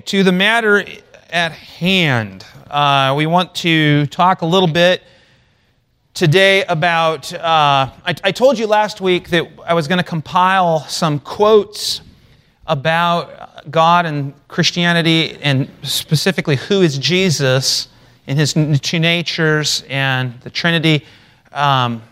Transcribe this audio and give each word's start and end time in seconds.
To 0.00 0.22
the 0.22 0.32
matter 0.32 0.86
at 1.28 1.52
hand, 1.52 2.46
uh, 2.70 3.12
we 3.14 3.26
want 3.26 3.54
to 3.56 4.06
talk 4.06 4.40
a 4.40 4.46
little 4.46 4.68
bit 4.68 5.02
today 6.14 6.64
about. 6.64 7.30
Uh, 7.30 7.38
I, 8.06 8.14
I, 8.24 8.32
told 8.32 8.58
you 8.58 8.66
last 8.66 9.02
week 9.02 9.28
that 9.28 9.46
I 9.66 9.74
was 9.74 9.88
going 9.88 9.98
to 9.98 10.04
compile 10.04 10.80
some 10.84 11.18
quotes 11.18 12.00
about 12.66 13.70
God 13.70 14.06
and 14.06 14.32
Christianity, 14.48 15.36
and 15.42 15.68
specifically 15.82 16.56
who 16.56 16.80
is 16.80 16.96
Jesus 16.96 17.88
in 18.26 18.38
his 18.38 18.54
two 18.80 18.98
natures 18.98 19.84
and 19.90 20.40
the 20.40 20.48
Trinity. 20.48 21.04
Um, 21.52 22.02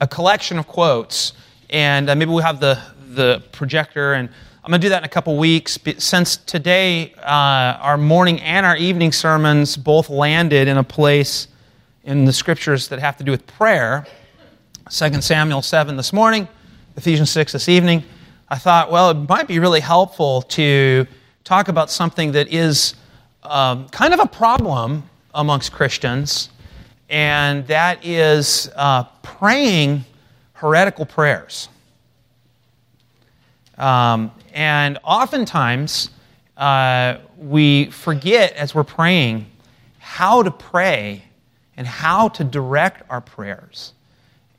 a 0.00 0.08
collection 0.08 0.58
of 0.58 0.66
quotes, 0.66 1.34
and 1.70 2.10
uh, 2.10 2.16
maybe 2.16 2.32
we'll 2.32 2.42
have 2.42 2.58
the, 2.58 2.82
the 3.14 3.44
projector 3.52 4.14
and 4.14 4.28
I'm 4.68 4.72
going 4.72 4.82
to 4.82 4.84
do 4.84 4.90
that 4.90 4.98
in 4.98 5.04
a 5.04 5.08
couple 5.08 5.34
weeks. 5.38 5.78
Since 5.96 6.36
today, 6.36 7.14
uh, 7.22 7.78
our 7.80 7.96
morning 7.96 8.38
and 8.42 8.66
our 8.66 8.76
evening 8.76 9.12
sermons 9.12 9.78
both 9.78 10.10
landed 10.10 10.68
in 10.68 10.76
a 10.76 10.84
place 10.84 11.48
in 12.04 12.26
the 12.26 12.34
scriptures 12.34 12.88
that 12.88 12.98
have 12.98 13.16
to 13.16 13.24
do 13.24 13.30
with 13.30 13.46
prayer 13.46 14.06
2 14.90 15.22
Samuel 15.22 15.62
7 15.62 15.96
this 15.96 16.12
morning, 16.12 16.46
Ephesians 16.98 17.30
6 17.30 17.52
this 17.52 17.70
evening. 17.70 18.04
I 18.50 18.58
thought, 18.58 18.90
well, 18.90 19.08
it 19.08 19.14
might 19.14 19.48
be 19.48 19.58
really 19.58 19.80
helpful 19.80 20.42
to 20.42 21.06
talk 21.44 21.68
about 21.68 21.90
something 21.90 22.32
that 22.32 22.52
is 22.52 22.94
um, 23.44 23.88
kind 23.88 24.12
of 24.12 24.20
a 24.20 24.26
problem 24.26 25.08
amongst 25.32 25.72
Christians, 25.72 26.50
and 27.08 27.66
that 27.68 28.04
is 28.04 28.70
uh, 28.76 29.04
praying 29.22 30.04
heretical 30.52 31.06
prayers. 31.06 31.70
Um, 33.78 34.32
and 34.58 34.98
oftentimes, 35.04 36.10
uh, 36.56 37.18
we 37.36 37.92
forget 37.92 38.54
as 38.54 38.74
we're 38.74 38.82
praying 38.82 39.46
how 40.00 40.42
to 40.42 40.50
pray 40.50 41.22
and 41.76 41.86
how 41.86 42.26
to 42.30 42.42
direct 42.42 43.08
our 43.08 43.20
prayers. 43.20 43.92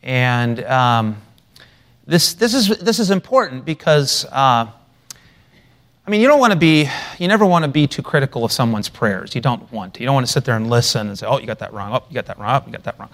And 0.02 0.64
um, 0.64 1.22
this, 2.08 2.32
this, 2.36 2.54
is, 2.54 2.70
this 2.80 3.00
is 3.00 3.12
important 3.12 3.66
because, 3.66 4.24
uh, 4.32 4.68
I 6.10 6.12
mean, 6.12 6.22
you 6.22 6.28
don't 6.28 6.40
want 6.40 6.54
to 6.54 6.58
be, 6.58 6.90
you 7.20 7.28
never 7.28 7.46
want 7.46 7.66
to 7.66 7.70
be 7.70 7.86
too 7.86 8.02
critical 8.02 8.44
of 8.44 8.52
someone's 8.52 8.90
prayers. 8.90 9.36
You 9.36 9.42
don't 9.42 9.72
want 9.72 9.94
to. 9.94 10.00
You 10.00 10.08
don't 10.08 10.16
want 10.16 10.26
to 10.26 10.32
sit 10.32 10.44
there 10.44 10.56
and 10.56 10.68
listen 10.68 11.08
and 11.08 11.20
say, 11.20 11.28
oh, 11.28 11.38
you 11.38 11.46
got 11.46 11.60
that 11.60 11.72
wrong. 11.72 11.94
Oh, 11.94 12.04
you 12.10 12.16
got 12.16 12.26
that 12.26 12.40
wrong. 12.40 12.64
Oh, 12.64 12.66
you 12.66 12.72
got 12.72 12.84
that 12.86 13.00
wrong. 13.00 13.10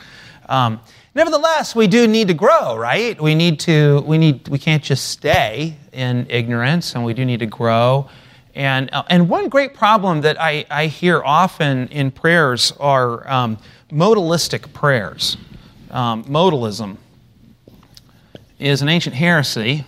Um, 0.48 0.80
Nevertheless, 1.14 1.76
we 1.76 1.88
do 1.88 2.08
need 2.08 2.30
to 2.30 2.34
grow, 2.34 2.78
right? 2.78 3.20
We 3.20 3.36
need 3.36 3.60
to, 3.62 4.00
we 4.08 4.18
need, 4.18 4.48
we 4.48 4.58
can't 4.58 4.82
just 4.82 5.10
stay 5.10 5.76
in 5.92 6.26
ignorance, 6.30 6.96
and 6.96 7.04
we 7.04 7.14
do 7.14 7.26
need 7.26 7.40
to 7.42 7.46
grow. 7.46 8.10
And, 8.54 8.90
uh, 8.94 9.04
and 9.10 9.28
one 9.28 9.50
great 9.50 9.74
problem 9.74 10.22
that 10.22 10.40
I, 10.40 10.66
I 10.72 10.88
hear 10.88 11.22
often 11.22 11.90
in 11.90 12.12
prayers 12.12 12.72
are 12.80 13.30
um, 13.30 13.58
modalistic 13.92 14.72
prayers. 14.72 15.36
Um, 15.92 16.24
modalism 16.24 16.96
is 18.58 18.82
an 18.82 18.88
ancient 18.88 19.18
heresy 19.18 19.84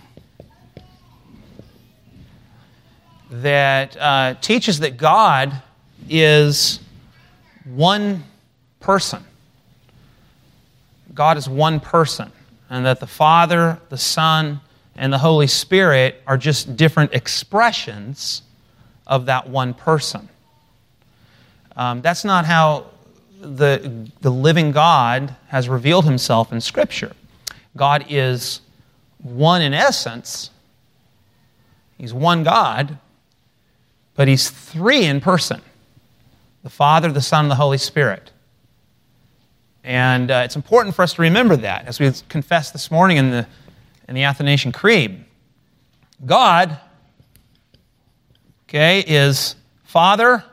that 3.30 3.98
uh, 3.98 4.36
teaches 4.42 4.80
that 4.80 4.98
God 4.98 5.62
is 6.10 6.80
one 7.66 8.24
person. 8.80 9.24
God 11.14 11.38
is 11.38 11.50
one 11.50 11.80
person, 11.80 12.32
and 12.70 12.86
that 12.86 13.00
the 13.00 13.08
Father, 13.08 13.80
the 13.90 13.98
Son, 13.98 14.62
and 14.96 15.12
the 15.12 15.18
Holy 15.18 15.48
Spirit 15.48 16.22
are 16.28 16.38
just 16.38 16.76
different 16.76 17.14
expressions 17.14 18.44
of 19.06 19.26
that 19.26 19.50
one 19.50 19.74
person. 19.74 20.30
Um, 21.76 22.02
that's 22.02 22.24
not 22.26 22.46
how 22.46 22.88
the, 23.40 24.10
the 24.22 24.32
living 24.32 24.72
God 24.72 25.36
has 25.48 25.70
revealed 25.70 26.06
himself 26.06 26.52
in 26.52 26.62
Scripture. 26.62 27.14
God 27.76 28.06
is 28.10 28.62
one 29.20 29.62
in 29.62 29.74
essence, 29.74 30.52
He's 31.98 32.14
one 32.14 32.44
God, 32.44 32.98
but 34.18 34.28
He's 34.28 34.50
three 34.50 35.06
in 35.06 35.22
person 35.22 35.62
the 36.64 36.70
Father, 36.70 37.10
the 37.10 37.22
Son, 37.22 37.46
and 37.46 37.52
the 37.52 37.56
Holy 37.56 37.78
Spirit. 37.78 38.32
And 39.86 40.30
uh, 40.30 40.42
it's 40.44 40.58
important 40.58 40.96
for 40.96 41.04
us 41.04 41.14
to 41.14 41.22
remember 41.22 41.56
that 41.56 41.86
as 41.86 41.98
we 41.98 42.12
confess 42.28 42.72
this 42.72 42.92
morning 42.92 43.16
in 43.16 43.32
the, 43.32 43.48
in 44.10 44.16
the 44.16 44.24
Athanasian 44.24 44.74
Creed. 44.74 45.24
God, 46.26 46.78
okay, 48.68 49.00
is 49.00 49.56
Father, 49.86 50.44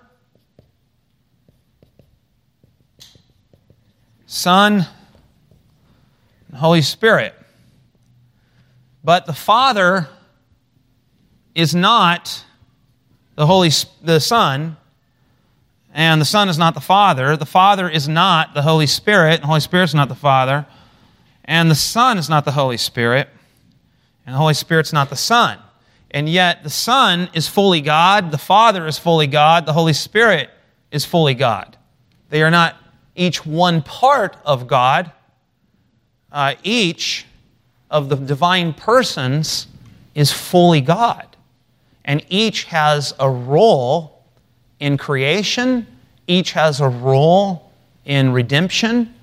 Son, 4.27 4.87
and 6.49 6.57
Holy 6.57 6.83
Spirit. 6.83 7.35
But 9.03 9.27
the 9.27 9.33
Father 9.33 10.09
is 11.57 11.75
not 11.75 12.45
the 13.35 13.47
Holy 13.47 13.71
the 14.03 14.21
Son 14.21 14.77
and 15.93 16.21
the 16.21 16.27
Son 16.27 16.49
is 16.49 16.59
not 16.59 16.75
the 16.75 16.81
Father. 16.81 17.37
The 17.37 17.47
Father 17.47 17.89
is 17.89 18.09
not 18.09 18.53
the 18.53 18.63
Holy 18.63 18.87
Spirit. 18.87 19.41
The 19.41 19.47
Holy 19.47 19.61
Spirit 19.61 19.85
is 19.85 19.95
not 19.95 20.09
the 20.09 20.17
Father. 20.17 20.67
And 21.45 21.71
the 21.71 21.77
Son 21.77 22.19
is 22.19 22.29
not 22.29 22.45
the 22.45 22.53
Holy 22.53 22.77
Spirit. 22.77 23.29
And 24.27 24.35
the 24.35 24.39
Holy 24.39 24.55
Spirit's 24.55 24.93
not 24.93 25.09
the 25.09 25.17
Son. 25.17 25.59
And 26.11 26.29
yet 26.29 26.65
the 26.65 26.71
Son 26.71 27.29
is 27.33 27.49
fully 27.49 27.81
God, 27.81 28.31
the 28.31 28.39
Father 28.39 28.87
is 28.87 28.99
fully 28.99 29.27
God, 29.27 29.67
the 29.67 29.73
Holy 29.73 29.93
Spirit 29.93 30.49
is 30.91 31.05
fully 31.05 31.35
God. 31.35 31.77
They 32.31 32.43
are 32.43 32.51
not 32.51 32.77
each 33.15 33.45
one 33.45 33.83
part 33.83 34.37
of 34.45 34.67
God. 34.67 35.13
Uh, 36.33 36.55
each 36.65 37.27
of 37.91 38.09
the 38.09 38.17
divine 38.17 38.73
persons 38.73 39.69
is 40.15 40.33
fully 40.33 40.81
God. 40.81 41.34
And 42.05 42.25
each 42.29 42.65
has 42.65 43.15
a 43.19 43.31
role 43.31 44.23
in 44.81 44.99
creation, 44.99 45.87
each 46.27 46.53
has 46.53 46.81
a 46.81 46.89
role 46.89 47.73
in 48.05 48.33
redemption, 48.33 49.15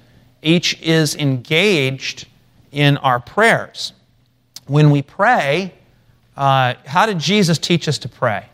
each 0.42 0.82
is 0.82 1.16
engaged 1.16 2.28
in 2.72 2.98
our 2.98 3.20
prayers. 3.20 3.94
When 4.68 4.90
we 4.90 5.02
pray, 5.02 5.74
uh, 6.36 6.76
how 6.86 7.06
did 7.06 7.20
Jesus 7.20 7.58
teach 7.58 7.88
us 7.88 7.98
to 8.00 8.10
pray? 8.10 8.46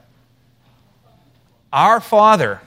Our 1.71 1.99
Father. 1.99 2.61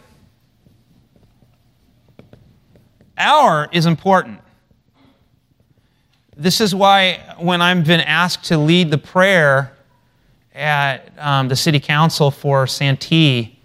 Our 3.18 3.68
is 3.72 3.84
important. 3.84 4.40
This 6.36 6.62
is 6.62 6.74
why 6.74 7.34
when 7.38 7.60
I've 7.60 7.84
been 7.84 8.00
asked 8.00 8.44
to 8.46 8.56
lead 8.56 8.90
the 8.90 8.96
prayer 8.96 9.76
at 10.60 11.10
um, 11.18 11.48
the 11.48 11.56
city 11.56 11.80
council 11.80 12.30
for 12.30 12.66
Santee, 12.66 13.58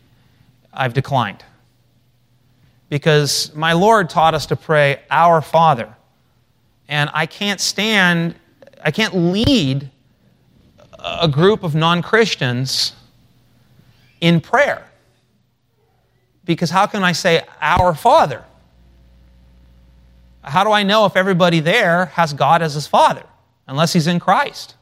I've 0.74 0.94
declined. 0.94 1.44
Because 2.88 3.54
my 3.54 3.74
Lord 3.74 4.10
taught 4.10 4.34
us 4.34 4.46
to 4.48 4.56
pray, 4.56 5.02
Our 5.12 5.42
Father. 5.42 5.94
And 6.88 7.10
I 7.14 7.26
can't 7.26 7.60
stand, 7.60 8.36
I 8.82 8.92
can't 8.92 9.14
lead 9.14 9.92
a 10.98 11.28
group 11.28 11.64
of 11.64 11.76
non 11.76 12.02
Christians 12.02 12.94
in 14.22 14.40
prayer. 14.40 14.90
Because 16.46 16.70
how 16.70 16.86
can 16.86 17.04
I 17.04 17.12
say, 17.12 17.42
Our 17.60 17.94
Father? 17.94 18.46
How 20.44 20.64
do 20.64 20.72
I 20.72 20.84
know 20.84 21.06
if 21.06 21.18
everybody 21.18 21.60
there 21.60 22.06
has 22.06 22.32
God 22.32 22.62
as 22.62 22.76
his 22.76 22.88
Father, 22.88 23.24
unless 23.68 23.92
he's 23.92 24.08
in 24.08 24.20
Christ? 24.20 24.76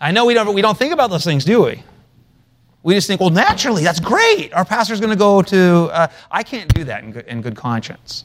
I 0.00 0.12
know 0.12 0.24
we 0.26 0.34
don't, 0.34 0.54
we 0.54 0.62
don't 0.62 0.76
think 0.76 0.92
about 0.92 1.10
those 1.10 1.24
things, 1.24 1.44
do 1.44 1.62
we? 1.64 1.82
We 2.82 2.94
just 2.94 3.06
think, 3.08 3.20
well, 3.20 3.30
naturally, 3.30 3.82
that's 3.82 3.98
great. 3.98 4.52
Our 4.52 4.64
pastor's 4.64 5.00
going 5.00 5.10
to 5.10 5.16
go 5.16 5.42
to. 5.42 5.90
Uh, 5.92 6.08
I 6.30 6.42
can't 6.42 6.72
do 6.72 6.84
that 6.84 7.02
in 7.02 7.12
good, 7.12 7.26
in 7.26 7.40
good 7.40 7.56
conscience. 7.56 8.24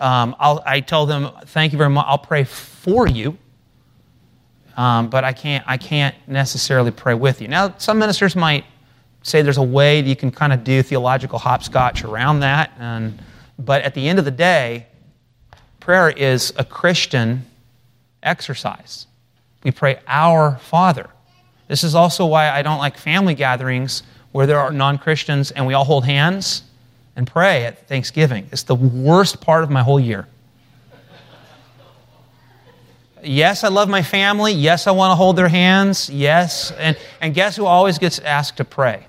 Um, 0.00 0.34
i 0.38 0.80
tell 0.80 1.06
them, 1.06 1.30
thank 1.46 1.72
you 1.72 1.78
very 1.78 1.90
much. 1.90 2.04
I'll 2.08 2.18
pray 2.18 2.44
for 2.44 3.06
you, 3.06 3.38
um, 4.76 5.08
but 5.08 5.24
I 5.24 5.32
can't. 5.32 5.64
I 5.66 5.76
can't 5.76 6.14
necessarily 6.26 6.90
pray 6.90 7.14
with 7.14 7.40
you. 7.40 7.48
Now, 7.48 7.74
some 7.78 7.98
ministers 7.98 8.36
might 8.36 8.64
say 9.22 9.40
there's 9.40 9.56
a 9.56 9.62
way 9.62 10.02
that 10.02 10.08
you 10.08 10.16
can 10.16 10.30
kind 10.30 10.52
of 10.52 10.64
do 10.64 10.82
theological 10.82 11.38
hopscotch 11.38 12.04
around 12.04 12.40
that, 12.40 12.72
and 12.78 13.18
but 13.58 13.82
at 13.82 13.94
the 13.94 14.08
end 14.08 14.18
of 14.18 14.24
the 14.24 14.30
day, 14.30 14.86
prayer 15.80 16.10
is 16.10 16.52
a 16.56 16.64
Christian 16.64 17.46
exercise. 18.22 19.06
We 19.62 19.70
pray, 19.70 19.98
Our 20.06 20.58
Father. 20.58 21.10
This 21.68 21.82
is 21.82 21.94
also 21.94 22.26
why 22.26 22.50
I 22.50 22.62
don't 22.62 22.78
like 22.78 22.96
family 22.96 23.34
gatherings 23.34 24.02
where 24.32 24.46
there 24.46 24.58
are 24.58 24.70
non 24.70 24.98
Christians 24.98 25.50
and 25.50 25.66
we 25.66 25.74
all 25.74 25.84
hold 25.84 26.04
hands 26.04 26.62
and 27.16 27.26
pray 27.26 27.64
at 27.64 27.88
Thanksgiving. 27.88 28.46
It's 28.52 28.62
the 28.62 28.74
worst 28.74 29.40
part 29.40 29.64
of 29.64 29.70
my 29.70 29.82
whole 29.82 29.98
year. 29.98 30.26
Yes, 33.22 33.64
I 33.64 33.68
love 33.68 33.88
my 33.88 34.02
family. 34.02 34.52
Yes, 34.52 34.86
I 34.86 34.92
want 34.92 35.10
to 35.10 35.16
hold 35.16 35.36
their 35.36 35.48
hands. 35.48 36.08
Yes. 36.10 36.70
And, 36.72 36.96
and 37.20 37.34
guess 37.34 37.56
who 37.56 37.66
always 37.66 37.98
gets 37.98 38.18
asked 38.20 38.58
to 38.58 38.64
pray? 38.64 39.06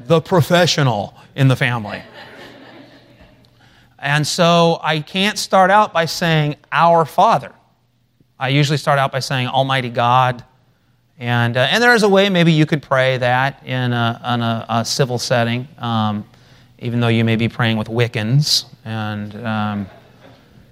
The 0.00 0.20
professional 0.20 1.14
in 1.34 1.48
the 1.48 1.56
family. 1.56 2.02
And 3.98 4.26
so 4.26 4.78
I 4.82 5.00
can't 5.00 5.36
start 5.36 5.70
out 5.70 5.92
by 5.92 6.04
saying, 6.04 6.56
Our 6.70 7.04
Father. 7.04 7.52
I 8.38 8.48
usually 8.48 8.76
start 8.76 8.98
out 8.98 9.12
by 9.12 9.20
saying, 9.20 9.48
Almighty 9.48 9.88
God. 9.88 10.44
And, 11.18 11.56
uh, 11.56 11.68
and 11.70 11.82
there 11.82 11.94
is 11.94 12.02
a 12.02 12.08
way 12.08 12.28
maybe 12.28 12.52
you 12.52 12.66
could 12.66 12.82
pray 12.82 13.16
that 13.16 13.64
in 13.64 13.94
a, 13.94 14.20
in 14.34 14.42
a, 14.42 14.66
a 14.68 14.84
civil 14.84 15.18
setting, 15.18 15.66
um, 15.78 16.26
even 16.78 17.00
though 17.00 17.08
you 17.08 17.24
may 17.24 17.36
be 17.36 17.48
praying 17.48 17.78
with 17.78 17.88
Wiccans 17.88 18.66
and 18.84 19.34
um, 19.46 19.86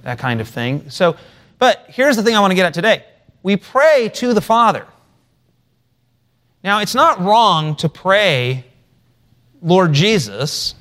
that 0.03 0.19
kind 0.19 0.43
of 0.43 0.49
thing. 0.49 0.91
So, 0.91 1.17
but 1.59 1.87
here's 1.89 2.17
the 2.17 2.23
thing 2.23 2.37
I 2.37 2.41
want 2.41 2.51
to 2.51 2.55
get 2.55 2.67
at 2.67 2.75
today 2.75 3.05
we 3.43 3.57
pray 3.57 4.11
to 4.15 4.35
the 4.35 4.41
Father. 4.43 4.87
Now, 6.63 6.81
it's 6.81 6.95
not 6.95 7.21
wrong 7.21 7.77
to 7.77 7.89
pray, 7.89 8.65
Lord 9.63 9.93
Jesus. 9.93 10.75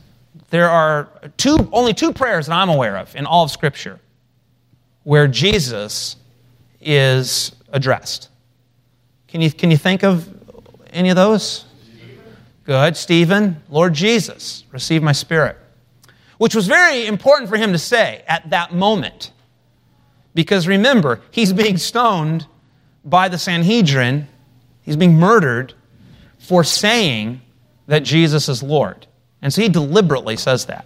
There 0.50 0.70
are 0.70 1.10
two, 1.38 1.70
only 1.72 1.94
two 1.94 2.14
prayers 2.14 2.48
that 2.48 2.54
I'm 2.54 2.70
aware 2.70 2.98
of 2.98 3.16
in 3.16 3.26
all 3.26 3.44
of 3.44 3.52
Scripture 3.52 4.00
where 5.04 5.28
Jesus 5.28 6.16
is 6.86 7.54
addressed. 7.72 8.30
Can 9.28 9.42
you, 9.42 9.52
can 9.52 9.72
you 9.72 9.78
think 9.78 10.04
of 10.04 10.30
any 10.92 11.10
of 11.10 11.16
those? 11.16 11.66
Good. 12.66 12.96
Stephen, 12.96 13.62
Lord 13.70 13.94
Jesus, 13.94 14.64
receive 14.72 15.04
my 15.04 15.12
spirit. 15.12 15.58
Which 16.38 16.56
was 16.56 16.68
very 16.68 17.06
important 17.06 17.50
for 17.50 17.58
him 17.58 17.74
to 17.74 17.78
say 17.78 18.24
at 18.28 18.50
that 18.52 18.74
moment. 18.74 19.32
Because 20.34 20.68
remember, 20.68 21.22
he's 21.32 21.54
being 21.54 21.78
stoned 21.78 22.48
by 23.06 23.28
the 23.28 23.38
Sanhedrin, 23.38 24.28
he's 24.82 24.96
being 24.96 25.16
murdered 25.16 25.74
for 26.40 26.64
saying 26.64 27.42
that 27.88 28.04
Jesus 28.04 28.48
is 28.48 28.64
Lord. 28.64 29.08
And 29.42 29.54
so 29.54 29.62
he 29.62 29.70
deliberately 29.70 30.38
says 30.38 30.66
that. 30.66 30.86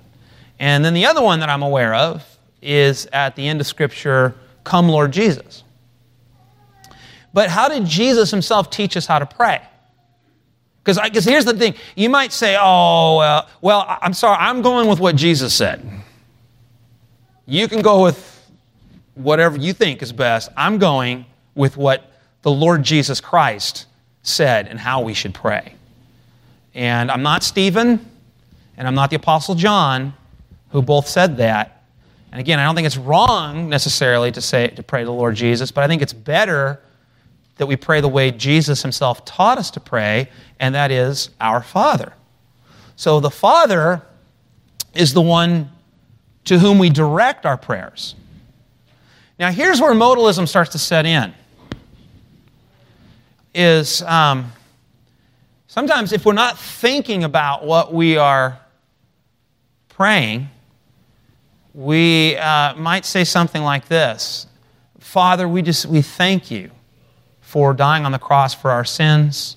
And 0.59 0.83
then 0.83 0.94
the 0.94 1.05
other 1.05 1.21
one 1.21 1.39
that 1.41 1.49
I'm 1.49 1.61
aware 1.61 1.94
of 1.94 2.25
is 2.61 3.07
at 3.13 3.35
the 3.35 3.47
end 3.47 3.61
of 3.61 3.67
Scripture, 3.67 4.35
Come, 4.63 4.89
Lord 4.89 5.11
Jesus. 5.11 5.63
But 7.33 7.50
how 7.50 7.69
did 7.69 7.85
Jesus 7.85 8.31
himself 8.31 8.69
teach 8.69 8.97
us 8.97 9.06
how 9.06 9.19
to 9.19 9.25
pray? 9.25 9.62
Because 10.83 11.25
here's 11.25 11.44
the 11.44 11.53
thing 11.53 11.75
you 11.95 12.09
might 12.09 12.31
say, 12.31 12.56
oh, 12.57 13.18
uh, 13.18 13.45
well, 13.62 13.85
I'm 14.01 14.13
sorry, 14.13 14.38
I'm 14.39 14.62
going 14.62 14.88
with 14.88 15.00
what 15.00 15.15
Jesus 15.15 15.53
said. 15.53 15.85
You 17.45 17.68
can 17.68 17.81
go 17.81 18.03
with 18.03 18.33
whatever 19.15 19.57
you 19.57 19.74
think 19.74 20.01
is 20.01 20.13
best. 20.13 20.50
I'm 20.56 20.77
going 20.77 21.25
with 21.56 21.75
what 21.75 22.12
the 22.41 22.51
Lord 22.51 22.83
Jesus 22.83 23.19
Christ 23.19 23.85
said 24.23 24.68
and 24.68 24.80
how 24.80 25.01
we 25.01 25.13
should 25.13 25.33
pray. 25.33 25.73
And 26.73 27.12
I'm 27.12 27.23
not 27.23 27.44
Stephen, 27.44 28.09
and 28.77 28.88
I'm 28.88 28.95
not 28.95 29.09
the 29.09 29.15
Apostle 29.15 29.56
John, 29.56 30.13
who 30.69 30.81
both 30.81 31.07
said 31.07 31.38
that. 31.38 31.83
And 32.31 32.39
again, 32.39 32.59
I 32.59 32.65
don't 32.65 32.75
think 32.75 32.85
it's 32.85 32.97
wrong 32.97 33.68
necessarily 33.68 34.31
to 34.31 34.41
say 34.41 34.68
to 34.68 34.83
pray 34.83 35.01
to 35.01 35.06
the 35.06 35.12
Lord 35.12 35.35
Jesus, 35.35 35.71
but 35.71 35.83
I 35.83 35.88
think 35.88 36.01
it's 36.01 36.13
better 36.13 36.80
that 37.57 37.68
we 37.68 37.75
pray 37.75 38.01
the 38.01 38.07
way 38.07 38.31
Jesus 38.31 38.81
himself 38.81 39.25
taught 39.25 39.57
us 39.57 39.71
to 39.71 39.80
pray, 39.80 40.30
and 40.59 40.75
that 40.75 40.92
is 40.92 41.30
our 41.42 41.62
Father. 41.62 42.13
So 42.95 43.19
the 43.19 43.30
Father 43.30 44.01
is 44.94 45.13
the 45.13 45.21
one 45.21 45.71
to 46.45 46.59
whom 46.59 46.80
we 46.80 46.89
direct 46.89 47.45
our 47.45 47.57
prayers. 47.57 48.15
Now, 49.39 49.51
here's 49.51 49.80
where 49.80 49.94
modalism 49.94 50.48
starts 50.48 50.71
to 50.71 50.80
set 50.80 51.06
in. 51.06 51.33
Is 53.54 54.01
um, 54.04 54.51
sometimes 55.68 56.13
if 56.13 56.25
we're 56.25 56.33
not 56.33 56.57
thinking 56.57 57.24
about 57.24 57.65
what 57.65 57.94
we 57.94 58.18
are 58.18 58.59
praying, 59.89 60.50
we 61.74 62.36
uh, 62.38 62.75
might 62.75 63.06
say 63.06 63.24
something 63.24 63.62
like 63.62 63.88
this 63.88 64.48
Father, 65.00 65.48
we 65.48 65.62
just 65.62 65.86
we 65.86 66.01
thank 66.01 66.51
you 66.51 66.71
for 67.47 67.73
dying 67.73 68.05
on 68.05 68.11
the 68.11 68.19
cross 68.19 68.53
for 68.53 68.69
our 68.69 68.83
sins 68.83 69.55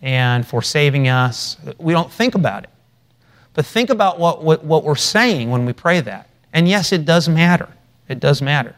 and 0.00 0.46
for 0.46 0.62
saving 0.62 1.06
us. 1.06 1.58
We 1.76 1.92
don't 1.92 2.10
think 2.10 2.34
about 2.34 2.64
it. 2.64 2.70
But 3.52 3.66
think 3.66 3.90
about 3.90 4.18
what, 4.18 4.42
what, 4.42 4.64
what, 4.64 4.84
we're 4.84 4.94
saying 4.96 5.50
when 5.50 5.66
we 5.66 5.74
pray 5.74 6.00
that. 6.00 6.30
And 6.54 6.66
yes, 6.66 6.92
it 6.92 7.04
does 7.04 7.28
matter. 7.28 7.68
It 8.08 8.20
does 8.20 8.40
matter. 8.40 8.74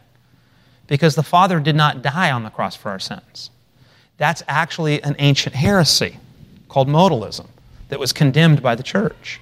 Because 0.88 1.14
the 1.14 1.22
Father 1.22 1.60
did 1.60 1.76
not 1.76 2.02
die 2.02 2.32
on 2.32 2.43
the 2.43 2.50
cross 2.50 2.75
for 2.75 2.90
our 2.90 2.99
sins. 2.99 3.50
That's 4.16 4.43
actually 4.49 5.05
an 5.05 5.14
ancient 5.20 5.55
heresy 5.55 6.19
called 6.69 6.88
modalism 6.88 7.46
that 7.90 8.00
was 8.00 8.12
condemned 8.12 8.60
by 8.60 8.75
the 8.75 8.82
church. 8.82 9.40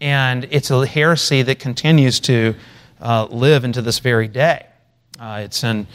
And 0.00 0.46
it's 0.52 0.70
a 0.70 0.86
heresy 0.86 1.42
that 1.42 1.58
continues 1.58 2.20
to 2.20 2.54
uh, 3.00 3.26
live 3.28 3.64
into 3.64 3.82
this 3.82 3.98
very 3.98 4.28
day. 4.28 4.66
Uh, 5.18 5.40
it's 5.42 5.64
in 5.64 5.88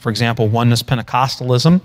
for 0.00 0.10
example, 0.10 0.48
oneness 0.48 0.82
Pentecostalism, 0.82 1.80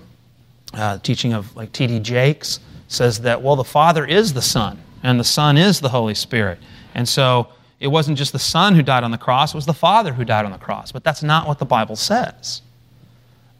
uh, 0.72 0.98
teaching 0.98 1.34
of 1.34 1.54
like 1.54 1.70
T.D. 1.72 2.00
Jakes, 2.00 2.60
says 2.88 3.20
that, 3.20 3.42
well, 3.42 3.56
the 3.56 3.64
Father 3.64 4.06
is 4.06 4.32
the 4.32 4.42
Son, 4.42 4.78
and 5.02 5.20
the 5.20 5.24
Son 5.24 5.56
is 5.56 5.80
the 5.80 5.90
Holy 5.90 6.14
Spirit. 6.14 6.58
And 6.94 7.06
so 7.06 7.48
it 7.78 7.88
wasn't 7.88 8.16
just 8.16 8.32
the 8.32 8.38
Son 8.38 8.74
who 8.74 8.82
died 8.82 9.04
on 9.04 9.10
the 9.10 9.18
cross, 9.18 9.52
it 9.52 9.56
was 9.56 9.66
the 9.66 9.74
Father 9.74 10.14
who 10.14 10.24
died 10.24 10.46
on 10.46 10.50
the 10.50 10.58
cross. 10.58 10.92
But 10.92 11.04
that's 11.04 11.22
not 11.22 11.46
what 11.46 11.58
the 11.58 11.66
Bible 11.66 11.94
says. 11.94 12.62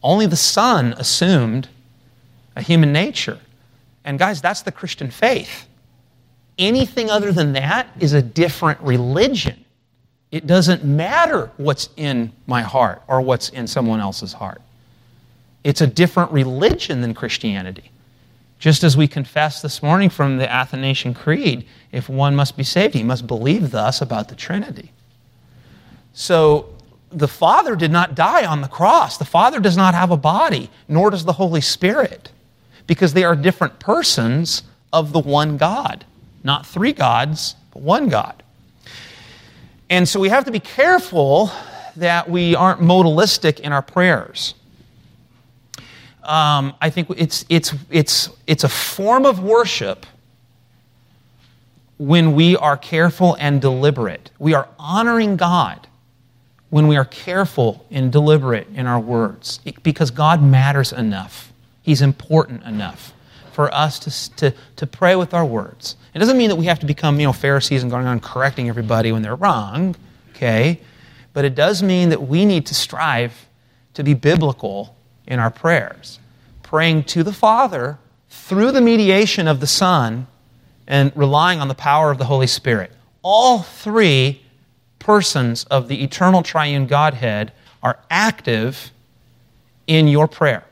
Only 0.01 0.25
the 0.25 0.35
Son 0.35 0.93
assumed 0.97 1.69
a 2.55 2.61
human 2.61 2.91
nature. 2.91 3.39
And 4.03 4.17
guys, 4.17 4.41
that's 4.41 4.63
the 4.63 4.71
Christian 4.71 5.11
faith. 5.11 5.67
Anything 6.57 7.11
other 7.11 7.31
than 7.31 7.53
that 7.53 7.89
is 7.99 8.13
a 8.13 8.21
different 8.23 8.81
religion. 8.81 9.63
It 10.37 10.45
doesn't 10.45 10.83
matter 10.83 11.49
what's 11.57 11.89
in 11.97 12.31
my 12.45 12.61
heart 12.61 13.01
or 13.07 13.21
what's 13.21 13.49
in 13.49 13.65
someone 13.65 13.99
else's 13.99 14.33
heart. 14.33 14.61
It's 15.63 15.81
a 15.81 15.87
different 15.87 16.31
religion 16.31 17.01
than 17.01 17.15
Christianity. 17.15 17.89
Just 18.59 18.83
as 18.83 18.95
we 18.95 19.07
confess 19.07 19.63
this 19.63 19.81
morning 19.81 20.11
from 20.11 20.37
the 20.37 20.47
Athanasian 20.47 21.15
Creed, 21.15 21.65
if 21.91 22.07
one 22.07 22.35
must 22.35 22.55
be 22.55 22.63
saved, 22.63 22.93
he 22.93 23.01
must 23.01 23.25
believe 23.25 23.71
thus 23.71 23.99
about 23.99 24.29
the 24.29 24.35
Trinity. 24.35 24.91
So 26.13 26.69
the 27.11 27.27
Father 27.27 27.75
did 27.75 27.91
not 27.91 28.13
die 28.13 28.45
on 28.45 28.61
the 28.61 28.67
cross. 28.67 29.17
The 29.17 29.25
Father 29.25 29.59
does 29.59 29.75
not 29.75 29.95
have 29.95 30.11
a 30.11 30.17
body, 30.17 30.69
nor 30.87 31.09
does 31.09 31.25
the 31.25 31.33
Holy 31.33 31.61
Spirit, 31.61 32.29
because 32.85 33.13
they 33.13 33.23
are 33.23 33.35
different 33.35 33.79
persons 33.79 34.61
of 34.93 35.13
the 35.13 35.19
one 35.19 35.57
God. 35.57 36.05
Not 36.43 36.67
three 36.67 36.93
gods, 36.93 37.55
but 37.73 37.81
one 37.81 38.07
God. 38.07 38.43
And 39.89 40.07
so 40.07 40.19
we 40.19 40.29
have 40.29 40.45
to 40.45 40.51
be 40.51 40.59
careful 40.59 41.51
that 41.95 42.29
we 42.29 42.55
aren't 42.55 42.81
modalistic 42.81 43.59
in 43.59 43.71
our 43.71 43.81
prayers. 43.81 44.53
Um, 46.23 46.75
I 46.81 46.89
think 46.89 47.09
it's, 47.17 47.45
it's, 47.47 47.73
it's, 47.89 48.29
it's 48.45 48.63
a 48.65 48.69
form 48.69 49.25
of 49.25 49.41
worship 49.41 50.05
when 51.97 52.33
we 52.33 52.55
are 52.57 52.77
careful 52.77 53.35
and 53.39 53.61
deliberate. 53.61 54.29
We 54.37 54.53
are 54.53 54.67
honoring 54.77 55.37
God 55.37 55.87
when 56.69 56.87
we 56.87 56.97
are 56.97 57.05
careful 57.05 57.85
and 57.89 58.11
deliberate 58.11 58.67
in 58.73 58.87
our 58.87 58.99
words 58.99 59.59
because 59.83 60.11
God 60.11 60.43
matters 60.43 60.91
enough. 60.91 61.53
He's 61.81 62.01
important 62.01 62.63
enough 62.63 63.13
for 63.53 63.73
us 63.73 63.97
to, 63.99 64.35
to, 64.35 64.57
to 64.75 64.85
pray 64.85 65.15
with 65.15 65.33
our 65.33 65.45
words. 65.45 65.95
It 66.17 66.19
doesn't 66.19 66.39
mean 66.39 66.49
that 66.49 66.55
we 66.55 66.65
have 66.65 66.79
to 66.79 66.87
become, 66.87 67.19
you 67.19 67.27
know, 67.27 67.31
Pharisees 67.31 67.83
and 67.83 67.91
going 67.91 68.07
on 68.07 68.19
correcting 68.19 68.69
everybody 68.69 69.11
when 69.11 69.21
they're 69.21 69.35
wrong, 69.35 69.95
okay? 70.31 70.79
But 71.31 71.45
it 71.45 71.53
does 71.53 71.83
mean 71.83 72.09
that 72.09 72.23
we 72.23 72.43
need 72.43 72.65
to 72.65 72.73
strive 72.73 73.47
to 73.93 74.01
be 74.01 74.15
biblical 74.15 74.95
in 75.27 75.37
our 75.37 75.51
prayers, 75.51 76.17
praying 76.63 77.03
to 77.03 77.21
the 77.21 77.31
Father 77.31 77.99
through 78.31 78.71
the 78.71 78.81
mediation 78.81 79.47
of 79.47 79.59
the 79.59 79.67
Son 79.67 80.25
and 80.87 81.11
relying 81.15 81.61
on 81.61 81.67
the 81.67 81.75
power 81.75 82.09
of 82.09 82.17
the 82.17 82.25
Holy 82.25 82.47
Spirit. 82.47 82.91
All 83.21 83.59
three 83.59 84.41
persons 84.97 85.65
of 85.65 85.87
the 85.87 86.03
eternal 86.03 86.41
triune 86.41 86.87
Godhead 86.87 87.51
are 87.83 87.99
active 88.09 88.89
in 89.85 90.07
your 90.07 90.27
prayer 90.27 90.66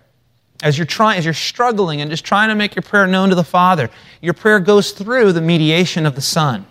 as 0.63 0.77
you're 0.77 0.85
trying 0.85 1.17
as 1.17 1.25
you're 1.25 1.33
struggling 1.33 2.01
and 2.01 2.09
just 2.09 2.23
trying 2.23 2.49
to 2.49 2.55
make 2.55 2.75
your 2.75 2.83
prayer 2.83 3.07
known 3.07 3.29
to 3.29 3.35
the 3.35 3.43
father 3.43 3.89
your 4.21 4.33
prayer 4.33 4.59
goes 4.59 4.91
through 4.91 5.31
the 5.33 5.41
mediation 5.41 6.05
of 6.05 6.15
the 6.15 6.21
son. 6.21 6.65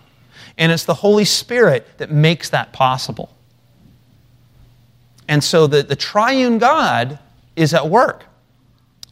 And 0.57 0.71
it's 0.71 0.83
the 0.83 0.93
holy 0.93 1.25
spirit 1.25 1.87
that 1.97 2.11
makes 2.11 2.49
that 2.49 2.73
possible. 2.73 3.33
And 5.27 5.43
so 5.43 5.65
the, 5.65 5.81
the 5.81 5.95
triune 5.95 6.57
god 6.57 7.19
is 7.55 7.73
at 7.73 7.89
work. 7.89 8.25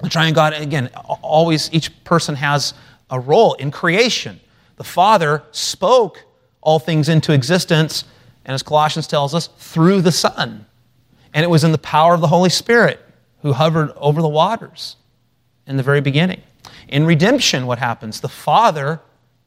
The 0.01 0.09
triune 0.09 0.33
god 0.33 0.53
again 0.53 0.89
always 1.21 1.69
each 1.71 2.03
person 2.03 2.35
has 2.35 2.73
a 3.09 3.19
role 3.19 3.53
in 3.53 3.71
creation. 3.71 4.39
The 4.75 4.83
father 4.83 5.43
spoke 5.51 6.23
all 6.61 6.79
things 6.79 7.07
into 7.07 7.31
existence 7.31 8.03
and 8.45 8.53
as 8.53 8.61
colossians 8.61 9.07
tells 9.07 9.33
us 9.33 9.47
through 9.57 10.01
the 10.01 10.11
son. 10.11 10.65
And 11.33 11.43
it 11.43 11.49
was 11.49 11.63
in 11.63 11.71
the 11.71 11.77
power 11.77 12.13
of 12.13 12.21
the 12.21 12.27
Holy 12.27 12.49
Spirit 12.49 12.99
who 13.43 13.53
hovered 13.53 13.91
over 13.97 14.21
the 14.21 14.27
waters 14.27 14.95
in 15.67 15.77
the 15.77 15.83
very 15.83 16.01
beginning. 16.01 16.41
In 16.87 17.05
redemption, 17.05 17.67
what 17.67 17.77
happens? 17.77 18.21
The 18.21 18.29
Father 18.29 18.99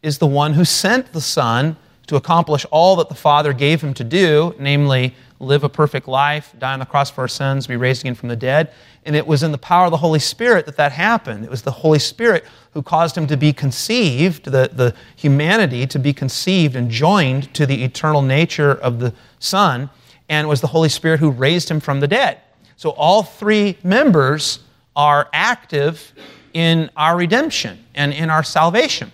is 0.02 0.18
the 0.18 0.26
one 0.26 0.54
who 0.54 0.64
sent 0.64 1.12
the 1.12 1.20
Son 1.20 1.76
to 2.06 2.16
accomplish 2.16 2.64
all 2.70 2.96
that 2.96 3.08
the 3.08 3.14
Father 3.14 3.52
gave 3.52 3.80
him 3.80 3.92
to 3.94 4.04
do, 4.04 4.54
namely, 4.58 5.14
live 5.40 5.64
a 5.64 5.68
perfect 5.68 6.08
life, 6.08 6.54
die 6.58 6.72
on 6.72 6.78
the 6.78 6.86
cross 6.86 7.10
for 7.10 7.22
our 7.22 7.28
sins, 7.28 7.66
be 7.66 7.76
raised 7.76 8.02
again 8.02 8.14
from 8.14 8.28
the 8.28 8.36
dead. 8.36 8.70
And 9.04 9.14
it 9.14 9.26
was 9.26 9.42
in 9.42 9.52
the 9.52 9.58
power 9.58 9.86
of 9.86 9.90
the 9.90 9.96
Holy 9.96 10.18
Spirit 10.18 10.66
that 10.66 10.76
that 10.76 10.92
happened. 10.92 11.44
It 11.44 11.50
was 11.50 11.62
the 11.62 11.70
Holy 11.70 11.98
Spirit 11.98 12.44
who 12.72 12.82
caused 12.82 13.16
him 13.16 13.26
to 13.26 13.36
be 13.36 13.52
conceived, 13.52 14.44
the, 14.44 14.70
the 14.72 14.94
humanity 15.16 15.86
to 15.88 15.98
be 15.98 16.12
conceived 16.12 16.76
and 16.76 16.90
joined 16.90 17.52
to 17.54 17.66
the 17.66 17.82
eternal 17.84 18.22
nature 18.22 18.72
of 18.72 18.98
the 18.98 19.12
Son. 19.38 19.90
And 20.28 20.46
it 20.46 20.48
was 20.48 20.60
the 20.60 20.68
Holy 20.68 20.88
Spirit 20.88 21.20
who 21.20 21.30
raised 21.30 21.70
him 21.70 21.80
from 21.80 22.00
the 22.00 22.08
dead. 22.08 22.40
So 22.76 22.90
all 22.90 23.22
three 23.22 23.78
members 23.82 24.60
are 24.94 25.28
active 25.32 26.12
in 26.52 26.90
our 26.96 27.16
redemption 27.16 27.84
and 27.94 28.12
in 28.12 28.30
our 28.30 28.42
salvation. 28.42 29.12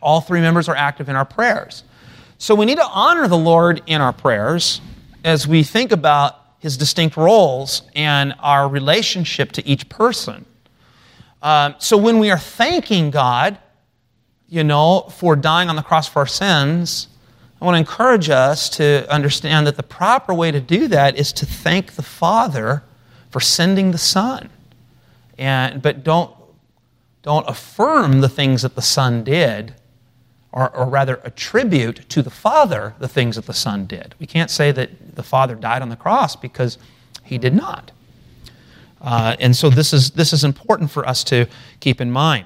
All 0.00 0.20
three 0.20 0.40
members 0.40 0.68
are 0.68 0.76
active 0.76 1.08
in 1.08 1.16
our 1.16 1.24
prayers. 1.24 1.84
So 2.38 2.54
we 2.54 2.66
need 2.66 2.76
to 2.76 2.86
honor 2.86 3.26
the 3.28 3.38
Lord 3.38 3.82
in 3.86 4.00
our 4.00 4.12
prayers 4.12 4.80
as 5.24 5.48
we 5.48 5.62
think 5.62 5.92
about 5.92 6.40
his 6.58 6.76
distinct 6.76 7.16
roles 7.16 7.82
and 7.94 8.34
our 8.40 8.68
relationship 8.68 9.52
to 9.52 9.66
each 9.66 9.88
person. 9.88 10.44
Um, 11.42 11.74
so 11.78 11.96
when 11.96 12.18
we 12.18 12.30
are 12.30 12.38
thanking 12.38 13.10
God, 13.10 13.58
you 14.48 14.64
know, 14.64 15.02
for 15.10 15.36
dying 15.36 15.68
on 15.68 15.76
the 15.76 15.82
cross 15.82 16.08
for 16.08 16.20
our 16.20 16.26
sins, 16.26 17.08
I 17.64 17.66
want 17.66 17.76
to 17.76 17.78
encourage 17.78 18.28
us 18.28 18.68
to 18.76 19.10
understand 19.10 19.66
that 19.66 19.76
the 19.76 19.82
proper 19.82 20.34
way 20.34 20.50
to 20.50 20.60
do 20.60 20.86
that 20.88 21.16
is 21.16 21.32
to 21.32 21.46
thank 21.46 21.92
the 21.92 22.02
Father 22.02 22.82
for 23.30 23.40
sending 23.40 23.90
the 23.90 23.96
Son. 23.96 24.50
And, 25.38 25.80
but 25.80 26.04
don't, 26.04 26.30
don't 27.22 27.48
affirm 27.48 28.20
the 28.20 28.28
things 28.28 28.60
that 28.60 28.74
the 28.74 28.82
Son 28.82 29.24
did, 29.24 29.74
or, 30.52 30.76
or 30.76 30.84
rather 30.84 31.22
attribute 31.24 32.06
to 32.10 32.20
the 32.20 32.28
Father 32.28 32.94
the 32.98 33.08
things 33.08 33.36
that 33.36 33.46
the 33.46 33.54
Son 33.54 33.86
did. 33.86 34.14
We 34.18 34.26
can't 34.26 34.50
say 34.50 34.70
that 34.70 35.16
the 35.16 35.22
Father 35.22 35.54
died 35.54 35.80
on 35.80 35.88
the 35.88 35.96
cross 35.96 36.36
because 36.36 36.76
he 37.22 37.38
did 37.38 37.54
not. 37.54 37.92
Uh, 39.00 39.36
and 39.40 39.56
so 39.56 39.70
this 39.70 39.94
is, 39.94 40.10
this 40.10 40.34
is 40.34 40.44
important 40.44 40.90
for 40.90 41.08
us 41.08 41.24
to 41.24 41.46
keep 41.80 42.02
in 42.02 42.10
mind. 42.10 42.44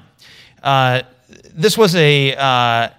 Uh, 0.63 1.03
this 1.53 1.77
was 1.77 1.97
a, 1.97 2.37
uh, 2.37 2.91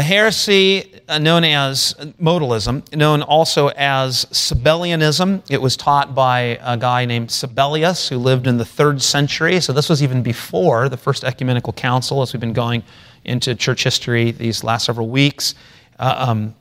a 0.00 0.02
heresy 0.02 0.90
known 1.20 1.44
as 1.44 1.94
modalism, 2.18 2.90
known 2.96 3.20
also 3.20 3.68
as 3.76 4.24
Sabellianism. 4.32 5.42
It 5.50 5.60
was 5.60 5.76
taught 5.76 6.14
by 6.14 6.58
a 6.62 6.78
guy 6.78 7.04
named 7.04 7.28
Sabellius 7.28 8.08
who 8.08 8.16
lived 8.16 8.46
in 8.46 8.56
the 8.56 8.64
third 8.64 9.02
century. 9.02 9.60
So 9.60 9.74
this 9.74 9.90
was 9.90 10.02
even 10.02 10.22
before 10.22 10.88
the 10.88 10.96
First 10.96 11.22
Ecumenical 11.22 11.74
Council, 11.74 12.22
as 12.22 12.32
we've 12.32 12.40
been 12.40 12.54
going 12.54 12.82
into 13.24 13.54
church 13.54 13.84
history 13.84 14.30
these 14.30 14.64
last 14.64 14.86
several 14.86 15.10
weeks. 15.10 15.54
Uh, 15.98 16.14
um, 16.28 16.54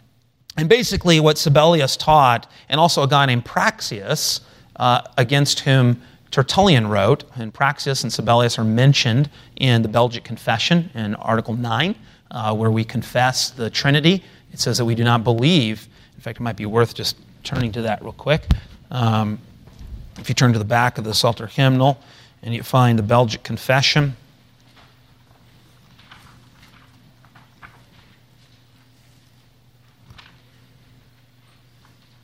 and 0.57 0.67
basically, 0.67 1.21
what 1.21 1.37
Sabellius 1.37 1.97
taught, 1.97 2.51
and 2.67 2.77
also 2.77 3.03
a 3.03 3.07
guy 3.07 3.25
named 3.25 3.45
Praxeas, 3.45 4.41
uh, 4.75 5.01
against 5.17 5.61
whom 5.61 6.01
Tertullian 6.31 6.87
wrote, 6.87 7.23
and 7.37 7.53
Praxeas 7.53 8.03
and 8.03 8.11
Sabellius 8.11 8.59
are 8.59 8.65
mentioned 8.65 9.29
in 9.55 9.81
the 9.81 9.87
Belgic 9.87 10.25
Confession 10.25 10.89
in 10.93 11.15
Article 11.15 11.53
9 11.53 11.95
uh, 12.31 12.55
where 12.55 12.71
we 12.71 12.83
confess 12.83 13.49
the 13.49 13.69
Trinity. 13.69 14.23
It 14.51 14.59
says 14.59 14.77
that 14.77 14.85
we 14.85 14.95
do 14.95 15.03
not 15.03 15.23
believe. 15.23 15.87
In 16.15 16.21
fact, 16.21 16.39
it 16.39 16.43
might 16.43 16.57
be 16.57 16.65
worth 16.65 16.93
just 16.93 17.17
turning 17.43 17.71
to 17.73 17.81
that 17.83 18.01
real 18.01 18.13
quick. 18.13 18.43
Um, 18.91 19.39
if 20.17 20.27
you 20.27 20.35
turn 20.35 20.53
to 20.53 20.59
the 20.59 20.65
back 20.65 20.97
of 20.97 21.03
the 21.03 21.13
Psalter 21.13 21.47
hymnal 21.47 21.99
and 22.43 22.53
you 22.53 22.63
find 22.63 22.99
the 22.99 23.03
Belgic 23.03 23.43
Confession. 23.43 24.15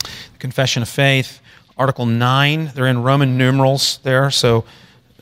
The 0.03 0.39
Confession 0.39 0.81
of 0.81 0.89
Faith, 0.89 1.39
Article 1.77 2.05
9, 2.05 2.71
they're 2.75 2.87
in 2.87 3.01
Roman 3.03 3.37
numerals 3.37 3.99
there, 4.03 4.29
so 4.31 4.65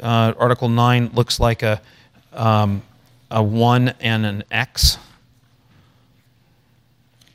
uh, 0.01 0.33
Article 0.37 0.69
9 0.69 1.11
looks 1.13 1.39
like 1.39 1.63
a 1.63 1.81
um, 2.33 2.81
a 3.33 3.41
1 3.43 3.95
and 3.99 4.25
an 4.25 4.43
x. 4.51 4.97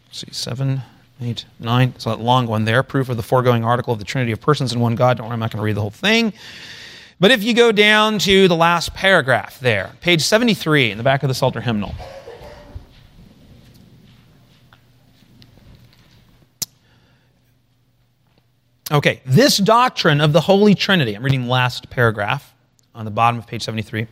Let's 0.07 0.21
see, 0.21 0.29
7, 0.31 0.81
8, 1.21 1.45
9. 1.59 1.95
So 1.99 2.11
that 2.11 2.21
long 2.21 2.47
one 2.47 2.65
there. 2.65 2.83
Proof 2.83 3.09
of 3.09 3.17
the 3.17 3.23
foregoing 3.23 3.65
article 3.65 3.93
of 3.93 3.99
the 3.99 4.05
Trinity 4.05 4.33
of 4.33 4.41
persons 4.41 4.73
in 4.73 4.81
one 4.81 4.95
God. 4.95 5.19
Don't 5.19 5.27
worry, 5.27 5.35
I'm 5.35 5.41
not 5.41 5.51
going 5.51 5.59
to 5.59 5.65
read 5.65 5.77
the 5.77 5.81
whole 5.81 5.91
thing. 5.91 6.33
But 7.21 7.33
if 7.33 7.43
you 7.43 7.53
go 7.53 7.73
down 7.73 8.21
to 8.21 8.47
the 8.47 8.55
last 8.55 8.95
paragraph 8.95 9.59
there, 9.59 9.93
page 10.01 10.23
73 10.23 10.93
in 10.93 10.99
the 10.99 11.05
back 11.05 11.25
of 11.25 11.29
the 11.29 11.35
Psalter 11.35 11.61
hymnal. 11.61 11.95
Okay, 18.91 19.21
this 19.27 19.59
doctrine 19.59 20.21
of 20.21 20.33
the 20.33 20.41
Holy 20.41 20.75
Trinity, 20.75 21.15
I'm 21.15 21.23
reading 21.23 21.49
last 21.49 21.91
paragraph 21.91 22.55
on 22.95 23.05
the 23.05 23.11
bottom 23.11 23.39
of 23.39 23.47
page 23.47 23.63
73. 23.63 24.07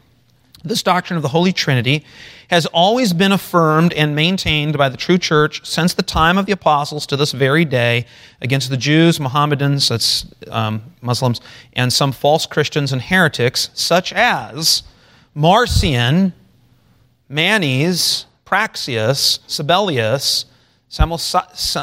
This 0.67 0.83
doctrine 0.83 1.17
of 1.17 1.23
the 1.23 1.29
Holy 1.29 1.53
Trinity 1.53 2.05
has 2.49 2.67
always 2.67 3.13
been 3.13 3.33
affirmed 3.33 3.93
and 3.93 4.15
maintained 4.15 4.77
by 4.77 4.89
the 4.89 4.97
true 4.97 5.19
church 5.19 5.65
since 5.65 5.95
the 5.95 6.03
time 6.03 6.39
of 6.39 6.47
the 6.47 6.53
apostles 6.53 7.07
to 7.07 7.17
this 7.17 7.33
very 7.33 7.65
day 7.65 8.07
against 8.41 8.71
the 8.71 8.77
Jews, 8.77 9.21
Mohammedans, 9.21 9.89
that's 9.89 10.27
um, 10.51 10.83
Muslims, 11.01 11.41
and 11.75 11.93
some 11.93 12.13
false 12.13 12.47
Christians 12.47 12.93
and 12.93 13.01
heretics, 13.01 13.71
such 13.75 14.13
as 14.13 14.83
Marcion, 15.35 16.33
Manes, 17.29 18.27
Praxeas, 18.45 19.41
Sabellius, 19.47 20.47
Samosatenus, 20.91 21.79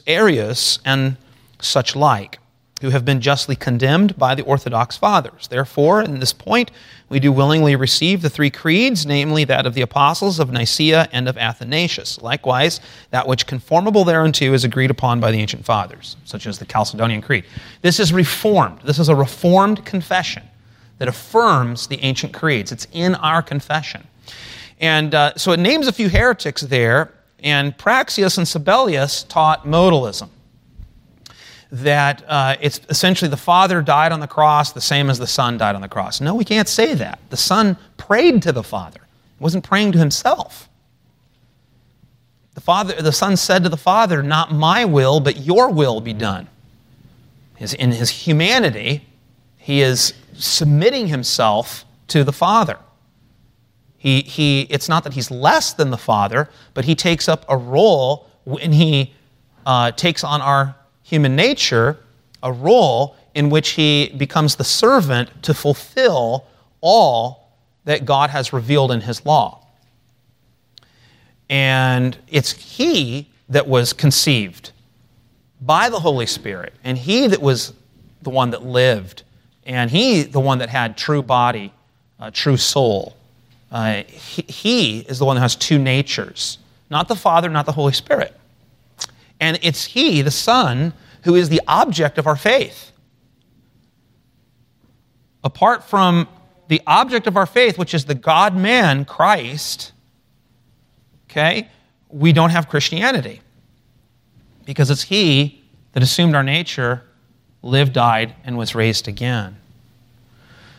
uh, 0.00 0.02
Arius, 0.06 0.78
and 0.84 1.16
such 1.60 1.96
like 1.96 2.38
who 2.80 2.90
have 2.90 3.04
been 3.04 3.20
justly 3.20 3.56
condemned 3.56 4.16
by 4.16 4.34
the 4.34 4.44
Orthodox 4.44 4.96
Fathers. 4.96 5.48
Therefore, 5.48 6.02
in 6.02 6.20
this 6.20 6.32
point, 6.32 6.70
we 7.08 7.20
do 7.20 7.32
willingly 7.32 7.74
receive 7.74 8.22
the 8.22 8.30
three 8.30 8.50
creeds, 8.50 9.06
namely 9.06 9.44
that 9.44 9.66
of 9.66 9.74
the 9.74 9.82
apostles 9.82 10.38
of 10.38 10.52
Nicaea 10.52 11.08
and 11.12 11.28
of 11.28 11.38
Athanasius. 11.38 12.20
Likewise, 12.20 12.80
that 13.10 13.26
which 13.26 13.46
conformable 13.46 14.04
thereunto 14.04 14.52
is 14.52 14.64
agreed 14.64 14.90
upon 14.90 15.20
by 15.20 15.30
the 15.30 15.38
ancient 15.38 15.64
fathers, 15.64 16.16
such 16.24 16.46
as 16.46 16.58
the 16.58 16.66
Chalcedonian 16.66 17.22
Creed. 17.22 17.44
This 17.82 17.98
is 17.98 18.12
reformed. 18.12 18.80
This 18.84 18.98
is 18.98 19.08
a 19.08 19.16
reformed 19.16 19.84
confession 19.84 20.42
that 20.98 21.08
affirms 21.08 21.86
the 21.86 22.00
ancient 22.02 22.34
creeds. 22.34 22.72
It's 22.72 22.86
in 22.92 23.14
our 23.16 23.42
confession. 23.42 24.06
And 24.80 25.14
uh, 25.14 25.34
so 25.36 25.52
it 25.52 25.60
names 25.60 25.88
a 25.88 25.92
few 25.92 26.08
heretics 26.08 26.62
there, 26.62 27.12
and 27.40 27.76
Praxeas 27.76 28.36
and 28.36 28.46
Sabellius 28.46 29.26
taught 29.28 29.64
modalism 29.64 30.28
that 31.70 32.24
uh, 32.26 32.56
it's 32.60 32.80
essentially 32.88 33.28
the 33.28 33.36
Father 33.36 33.82
died 33.82 34.12
on 34.12 34.20
the 34.20 34.26
cross 34.26 34.72
the 34.72 34.80
same 34.80 35.10
as 35.10 35.18
the 35.18 35.26
Son 35.26 35.58
died 35.58 35.74
on 35.74 35.82
the 35.82 35.88
cross. 35.88 36.20
No, 36.20 36.34
we 36.34 36.44
can't 36.44 36.68
say 36.68 36.94
that. 36.94 37.18
The 37.30 37.36
Son 37.36 37.76
prayed 37.96 38.42
to 38.42 38.52
the 38.52 38.62
Father, 38.62 39.00
he 39.38 39.42
wasn't 39.42 39.64
praying 39.64 39.92
to 39.92 39.98
himself. 39.98 40.68
The, 42.54 42.64
father, 42.64 43.00
the 43.00 43.12
Son 43.12 43.36
said 43.36 43.62
to 43.62 43.68
the 43.68 43.76
Father, 43.76 44.20
Not 44.20 44.52
my 44.52 44.84
will, 44.84 45.20
but 45.20 45.36
your 45.36 45.70
will 45.70 46.00
be 46.00 46.12
done. 46.12 46.48
His, 47.54 47.72
in 47.72 47.92
his 47.92 48.10
humanity, 48.10 49.06
he 49.56 49.80
is 49.80 50.14
submitting 50.34 51.06
himself 51.06 51.84
to 52.08 52.24
the 52.24 52.32
Father. 52.32 52.78
He, 53.96 54.22
he, 54.22 54.62
it's 54.62 54.88
not 54.88 55.04
that 55.04 55.12
he's 55.12 55.30
less 55.30 55.72
than 55.72 55.90
the 55.90 55.98
Father, 55.98 56.48
but 56.74 56.84
he 56.84 56.94
takes 56.94 57.28
up 57.28 57.44
a 57.48 57.56
role 57.56 58.28
when 58.44 58.72
he 58.72 59.12
uh, 59.66 59.92
takes 59.92 60.24
on 60.24 60.40
our 60.40 60.74
human 61.08 61.34
nature 61.34 61.98
a 62.42 62.52
role 62.52 63.16
in 63.34 63.48
which 63.48 63.70
he 63.70 64.12
becomes 64.16 64.56
the 64.56 64.64
servant 64.64 65.42
to 65.42 65.54
fulfill 65.54 66.44
all 66.80 67.48
that 67.84 68.04
God 68.04 68.30
has 68.30 68.52
revealed 68.52 68.92
in 68.92 69.00
his 69.00 69.24
law. 69.24 69.64
And 71.48 72.16
it's 72.28 72.52
he 72.52 73.30
that 73.48 73.66
was 73.66 73.94
conceived 73.94 74.72
by 75.60 75.88
the 75.88 75.98
Holy 75.98 76.26
Spirit, 76.26 76.74
and 76.84 76.98
he 76.98 77.26
that 77.26 77.40
was 77.40 77.72
the 78.22 78.30
one 78.30 78.50
that 78.50 78.62
lived, 78.64 79.22
and 79.64 79.90
he 79.90 80.22
the 80.22 80.40
one 80.40 80.58
that 80.58 80.68
had 80.68 80.98
true 80.98 81.22
body, 81.22 81.72
uh, 82.20 82.30
true 82.30 82.58
soul. 82.58 83.16
Uh, 83.72 84.02
he, 84.04 84.42
he 84.42 84.98
is 85.00 85.18
the 85.18 85.24
one 85.24 85.36
that 85.36 85.40
has 85.40 85.56
two 85.56 85.78
natures, 85.78 86.58
not 86.90 87.08
the 87.08 87.16
Father, 87.16 87.48
not 87.48 87.64
the 87.64 87.72
Holy 87.72 87.94
Spirit. 87.94 88.38
And 89.40 89.58
it's 89.62 89.84
He, 89.84 90.22
the 90.22 90.30
Son, 90.30 90.92
who 91.22 91.34
is 91.34 91.48
the 91.48 91.60
object 91.66 92.18
of 92.18 92.26
our 92.26 92.36
faith. 92.36 92.92
Apart 95.44 95.84
from 95.84 96.28
the 96.68 96.82
object 96.86 97.26
of 97.26 97.36
our 97.36 97.46
faith, 97.46 97.78
which 97.78 97.94
is 97.94 98.04
the 98.04 98.14
God 98.14 98.54
man, 98.56 99.04
Christ, 99.04 99.92
okay, 101.30 101.68
we 102.08 102.32
don't 102.32 102.50
have 102.50 102.68
Christianity. 102.68 103.40
because 104.68 104.90
it's 104.90 105.02
He 105.04 105.62
that 105.92 106.02
assumed 106.02 106.34
our 106.34 106.42
nature, 106.42 107.02
lived, 107.62 107.94
died, 107.94 108.34
and 108.44 108.58
was 108.58 108.74
raised 108.74 109.08
again. 109.08 109.56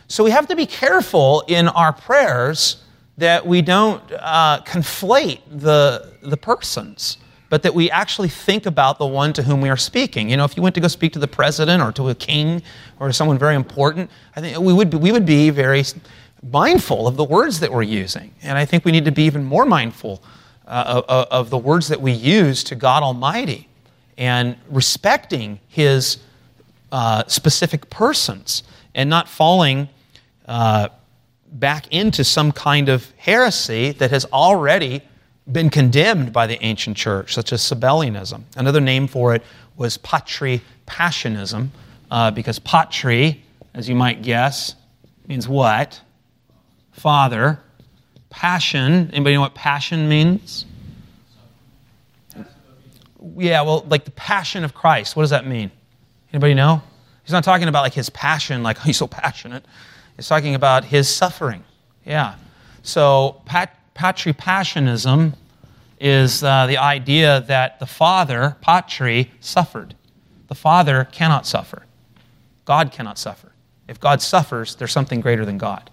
So 0.06 0.22
we 0.22 0.30
have 0.30 0.46
to 0.46 0.54
be 0.54 0.64
careful 0.64 1.42
in 1.48 1.66
our 1.66 1.92
prayers 1.92 2.84
that 3.18 3.44
we 3.44 3.62
don't 3.62 4.00
uh, 4.12 4.62
conflate 4.64 5.40
the, 5.50 6.12
the 6.22 6.36
persons, 6.36 7.18
but 7.50 7.64
that 7.64 7.74
we 7.74 7.90
actually 7.90 8.28
think 8.28 8.64
about 8.64 8.98
the 8.98 9.04
one 9.04 9.32
to 9.34 9.42
whom 9.42 9.60
we 9.60 9.68
are 9.68 9.76
speaking. 9.76 10.30
You 10.30 10.38
know, 10.38 10.44
if 10.44 10.56
you 10.56 10.62
went 10.62 10.74
to 10.76 10.80
go 10.80 10.88
speak 10.88 11.12
to 11.12 11.18
the 11.18 11.28
president 11.28 11.82
or 11.82 11.92
to 11.92 12.08
a 12.08 12.14
king 12.14 12.62
or 12.98 13.12
someone 13.12 13.36
very 13.36 13.56
important, 13.56 14.08
I 14.36 14.40
think 14.40 14.58
we 14.58 14.72
would 14.72 14.88
be, 14.88 14.96
we 14.96 15.12
would 15.12 15.26
be 15.26 15.50
very 15.50 15.84
mindful 16.48 17.06
of 17.08 17.16
the 17.16 17.24
words 17.24 17.60
that 17.60 17.70
we're 17.72 17.82
using. 17.82 18.32
And 18.42 18.56
I 18.56 18.64
think 18.64 18.84
we 18.84 18.92
need 18.92 19.04
to 19.04 19.12
be 19.12 19.24
even 19.24 19.44
more 19.44 19.66
mindful 19.66 20.22
uh, 20.66 21.02
of, 21.08 21.26
of 21.30 21.50
the 21.50 21.58
words 21.58 21.88
that 21.88 22.00
we 22.00 22.12
use 22.12 22.62
to 22.64 22.76
God 22.76 23.02
Almighty 23.02 23.68
and 24.16 24.56
respecting 24.70 25.58
His 25.68 26.18
uh, 26.92 27.24
specific 27.26 27.90
persons 27.90 28.62
and 28.94 29.10
not 29.10 29.28
falling 29.28 29.88
uh, 30.46 30.88
back 31.52 31.88
into 31.92 32.22
some 32.22 32.52
kind 32.52 32.88
of 32.88 33.12
heresy 33.16 33.90
that 33.92 34.12
has 34.12 34.24
already 34.26 35.02
been 35.52 35.70
condemned 35.70 36.32
by 36.32 36.46
the 36.46 36.62
ancient 36.64 36.96
church, 36.96 37.34
such 37.34 37.52
as 37.52 37.60
Sabellianism. 37.60 38.42
Another 38.56 38.80
name 38.80 39.06
for 39.06 39.34
it 39.34 39.42
was 39.76 39.98
Patri 39.98 40.62
Passionism, 40.86 41.68
uh, 42.10 42.30
because 42.30 42.58
patri, 42.58 43.42
as 43.74 43.88
you 43.88 43.94
might 43.94 44.22
guess, 44.22 44.74
means 45.26 45.48
what? 45.48 46.00
Father. 46.92 47.60
Passion. 48.28 49.10
Anybody 49.12 49.36
know 49.36 49.40
what 49.40 49.54
passion 49.54 50.08
means? 50.08 50.66
Yeah, 53.36 53.62
well, 53.62 53.84
like 53.88 54.04
the 54.04 54.10
passion 54.12 54.64
of 54.64 54.74
Christ. 54.74 55.14
What 55.14 55.22
does 55.22 55.30
that 55.30 55.46
mean? 55.46 55.70
Anybody 56.32 56.54
know? 56.54 56.82
He's 57.22 57.32
not 57.32 57.44
talking 57.44 57.68
about 57.68 57.82
like 57.82 57.94
his 57.94 58.10
passion, 58.10 58.62
like 58.62 58.78
he's 58.82 58.96
so 58.96 59.06
passionate. 59.06 59.64
He's 60.16 60.28
talking 60.28 60.54
about 60.54 60.84
his 60.84 61.08
suffering. 61.08 61.64
Yeah. 62.04 62.34
So 62.82 63.42
pat- 63.44 63.76
patripassionism 63.94 65.34
is 66.00 66.42
uh, 66.42 66.66
the 66.66 66.78
idea 66.78 67.42
that 67.42 67.78
the 67.78 67.86
Father, 67.86 68.56
patri, 68.62 69.30
suffered. 69.38 69.94
The 70.48 70.54
Father 70.54 71.06
cannot 71.12 71.46
suffer. 71.46 71.84
God 72.64 72.90
cannot 72.90 73.18
suffer. 73.18 73.52
If 73.86 74.00
God 74.00 74.22
suffers, 74.22 74.74
there's 74.76 74.92
something 74.92 75.20
greater 75.20 75.44
than 75.44 75.58
God. 75.58 75.90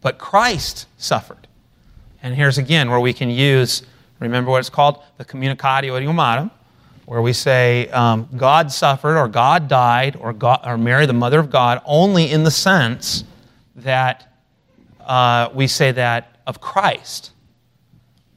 But 0.00 0.18
Christ 0.18 0.86
suffered. 0.96 1.46
And 2.22 2.34
here's 2.34 2.58
again 2.58 2.90
where 2.90 3.00
we 3.00 3.12
can 3.12 3.30
use, 3.30 3.82
remember 4.18 4.50
what 4.50 4.58
it's 4.58 4.70
called? 4.70 5.02
The 5.16 5.24
communicatio 5.24 5.92
idiomatum, 5.92 6.50
where 7.06 7.22
we 7.22 7.32
say 7.32 7.88
um, 7.88 8.28
God 8.36 8.72
suffered 8.72 9.16
or 9.16 9.28
God 9.28 9.68
died 9.68 10.16
or, 10.16 10.32
God, 10.32 10.60
or 10.64 10.76
Mary, 10.76 11.06
the 11.06 11.12
mother 11.12 11.38
of 11.38 11.50
God, 11.50 11.80
only 11.84 12.30
in 12.30 12.44
the 12.44 12.50
sense 12.50 13.24
that 13.76 14.34
uh, 15.00 15.48
we 15.54 15.66
say 15.66 15.92
that 15.92 16.38
of 16.46 16.60
Christ, 16.60 17.32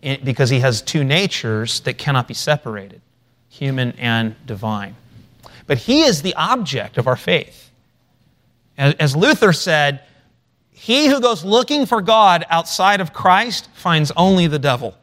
because 0.01 0.49
he 0.49 0.59
has 0.59 0.81
two 0.81 1.03
natures 1.03 1.79
that 1.81 1.97
cannot 1.97 2.27
be 2.27 2.33
separated 2.33 3.01
human 3.49 3.91
and 3.97 4.35
divine. 4.45 4.95
But 5.67 5.77
he 5.77 6.03
is 6.03 6.21
the 6.21 6.33
object 6.35 6.97
of 6.97 7.05
our 7.07 7.17
faith. 7.17 7.69
As 8.77 9.15
Luther 9.15 9.53
said, 9.53 10.01
he 10.71 11.07
who 11.07 11.21
goes 11.21 11.45
looking 11.45 11.85
for 11.85 12.01
God 12.01 12.45
outside 12.49 13.01
of 13.01 13.13
Christ 13.13 13.69
finds 13.73 14.11
only 14.17 14.47
the 14.47 14.57
devil. 14.57 14.95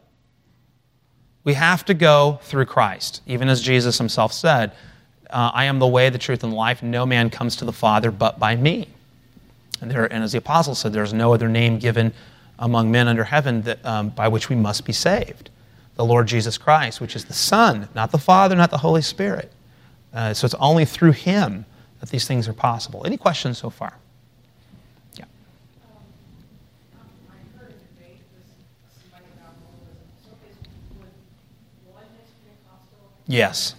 We 1.44 1.54
have 1.54 1.84
to 1.84 1.94
go 1.94 2.40
through 2.42 2.64
Christ, 2.66 3.22
even 3.26 3.48
as 3.48 3.62
Jesus 3.62 3.98
himself 3.98 4.32
said, 4.32 4.72
uh, 5.30 5.50
I 5.54 5.64
am 5.64 5.78
the 5.78 5.86
way, 5.86 6.10
the 6.10 6.18
truth, 6.18 6.42
and 6.42 6.52
life. 6.52 6.82
No 6.82 7.06
man 7.06 7.30
comes 7.30 7.56
to 7.56 7.64
the 7.64 7.72
Father 7.72 8.10
but 8.10 8.38
by 8.38 8.56
me. 8.56 8.88
And, 9.80 9.90
there, 9.90 10.12
and 10.12 10.24
as 10.24 10.32
the 10.32 10.38
apostle 10.38 10.74
said, 10.74 10.92
there's 10.92 11.12
no 11.12 11.32
other 11.32 11.48
name 11.48 11.78
given 11.78 12.12
among 12.58 12.90
men 12.90 13.08
under 13.08 13.24
heaven 13.24 13.62
that, 13.62 13.84
um, 13.84 14.10
by 14.10 14.28
which 14.28 14.48
we 14.48 14.56
must 14.56 14.84
be 14.84 14.92
saved. 14.92 15.50
The 15.96 16.04
Lord 16.04 16.26
Jesus 16.26 16.58
Christ, 16.58 17.00
which 17.00 17.16
is 17.16 17.24
the 17.24 17.34
Son, 17.34 17.88
not 17.94 18.10
the 18.12 18.18
Father, 18.18 18.54
not 18.54 18.70
the 18.70 18.78
Holy 18.78 19.02
Spirit. 19.02 19.52
Uh, 20.12 20.32
so 20.32 20.44
it's 20.44 20.54
only 20.54 20.84
through 20.84 21.12
Him 21.12 21.64
that 22.00 22.10
these 22.10 22.26
things 22.26 22.48
are 22.48 22.52
possible. 22.52 23.02
Any 23.04 23.16
questions 23.16 23.58
so 23.58 23.70
far? 23.70 23.94
Yeah. 25.16 25.24
Yes. 33.26 33.74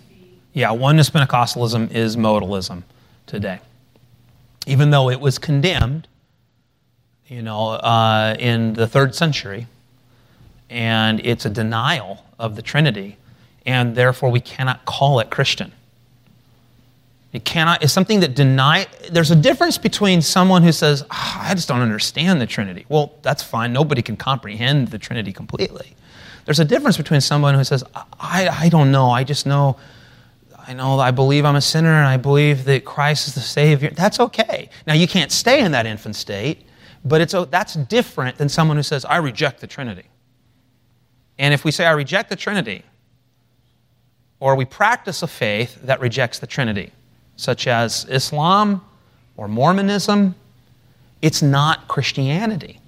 Yeah, 0.53 0.71
oneness 0.71 1.09
Pentecostalism 1.09 1.91
is 1.91 2.17
modalism 2.17 2.83
today. 3.25 3.59
Even 4.67 4.89
though 4.89 5.09
it 5.09 5.19
was 5.19 5.37
condemned, 5.37 6.07
you 7.29 7.43
know, 7.43 7.69
uh, 7.69 8.35
in 8.39 8.73
the 8.73 8.87
third 8.87 9.15
century, 9.15 9.67
and 10.69 11.19
it's 11.23 11.45
a 11.45 11.49
denial 11.49 12.25
of 12.37 12.55
the 12.55 12.61
Trinity, 12.61 13.17
and 13.65 13.95
therefore 13.95 14.31
we 14.31 14.39
cannot 14.39 14.83
call 14.85 15.19
it 15.19 15.29
Christian. 15.29 15.71
It 17.31 17.45
cannot, 17.45 17.83
it's 17.83 17.93
something 17.93 18.21
that 18.21 18.33
deny, 18.33 18.87
there's 19.11 19.29
a 19.29 19.35
difference 19.35 19.77
between 19.77 20.23
someone 20.23 20.63
who 20.63 20.71
says, 20.71 21.03
oh, 21.03 21.37
I 21.41 21.53
just 21.53 21.67
don't 21.67 21.81
understand 21.81 22.41
the 22.41 22.47
Trinity. 22.47 22.85
Well, 22.89 23.13
that's 23.21 23.43
fine. 23.43 23.71
Nobody 23.71 24.01
can 24.01 24.17
comprehend 24.17 24.87
the 24.87 24.97
Trinity 24.97 25.31
completely. 25.31 25.95
There's 26.45 26.59
a 26.59 26.65
difference 26.65 26.97
between 26.97 27.21
someone 27.21 27.53
who 27.53 27.63
says, 27.63 27.83
I, 28.19 28.49
I 28.49 28.69
don't 28.69 28.91
know, 28.91 29.11
I 29.11 29.23
just 29.23 29.45
know, 29.45 29.77
I 30.67 30.73
know, 30.73 30.99
I 30.99 31.11
believe 31.11 31.45
I'm 31.45 31.55
a 31.55 31.61
sinner 31.61 31.93
and 31.93 32.07
I 32.07 32.17
believe 32.17 32.65
that 32.65 32.85
Christ 32.85 33.27
is 33.27 33.35
the 33.35 33.41
Savior. 33.41 33.91
That's 33.91 34.19
okay. 34.19 34.71
Now, 34.87 34.95
you 34.95 35.07
can't 35.07 35.31
stay 35.31 35.59
in 35.59 35.71
that 35.73 35.85
infant 35.85 36.15
state, 36.15 36.65
but 37.09 37.21
it's, 37.21 37.35
that's 37.49 37.73
different 37.73 38.37
than 38.37 38.47
someone 38.49 38.77
who 38.77 38.83
says, 38.83 39.03
I 39.05 39.17
reject 39.17 39.61
the 39.61 39.67
Trinity. 39.67 40.05
And 41.37 41.53
if 41.53 41.63
we 41.65 41.71
say, 41.71 41.85
I 41.85 41.91
reject 41.91 42.29
the 42.29 42.35
Trinity, 42.35 42.83
or 44.39 44.55
we 44.55 44.65
practice 44.65 45.23
a 45.23 45.27
faith 45.27 45.81
that 45.83 45.99
rejects 45.99 46.39
the 46.39 46.47
Trinity, 46.47 46.91
such 47.35 47.67
as 47.67 48.05
Islam 48.09 48.81
or 49.37 49.47
Mormonism, 49.47 50.35
it's 51.21 51.41
not 51.41 51.87
Christianity. 51.87 52.79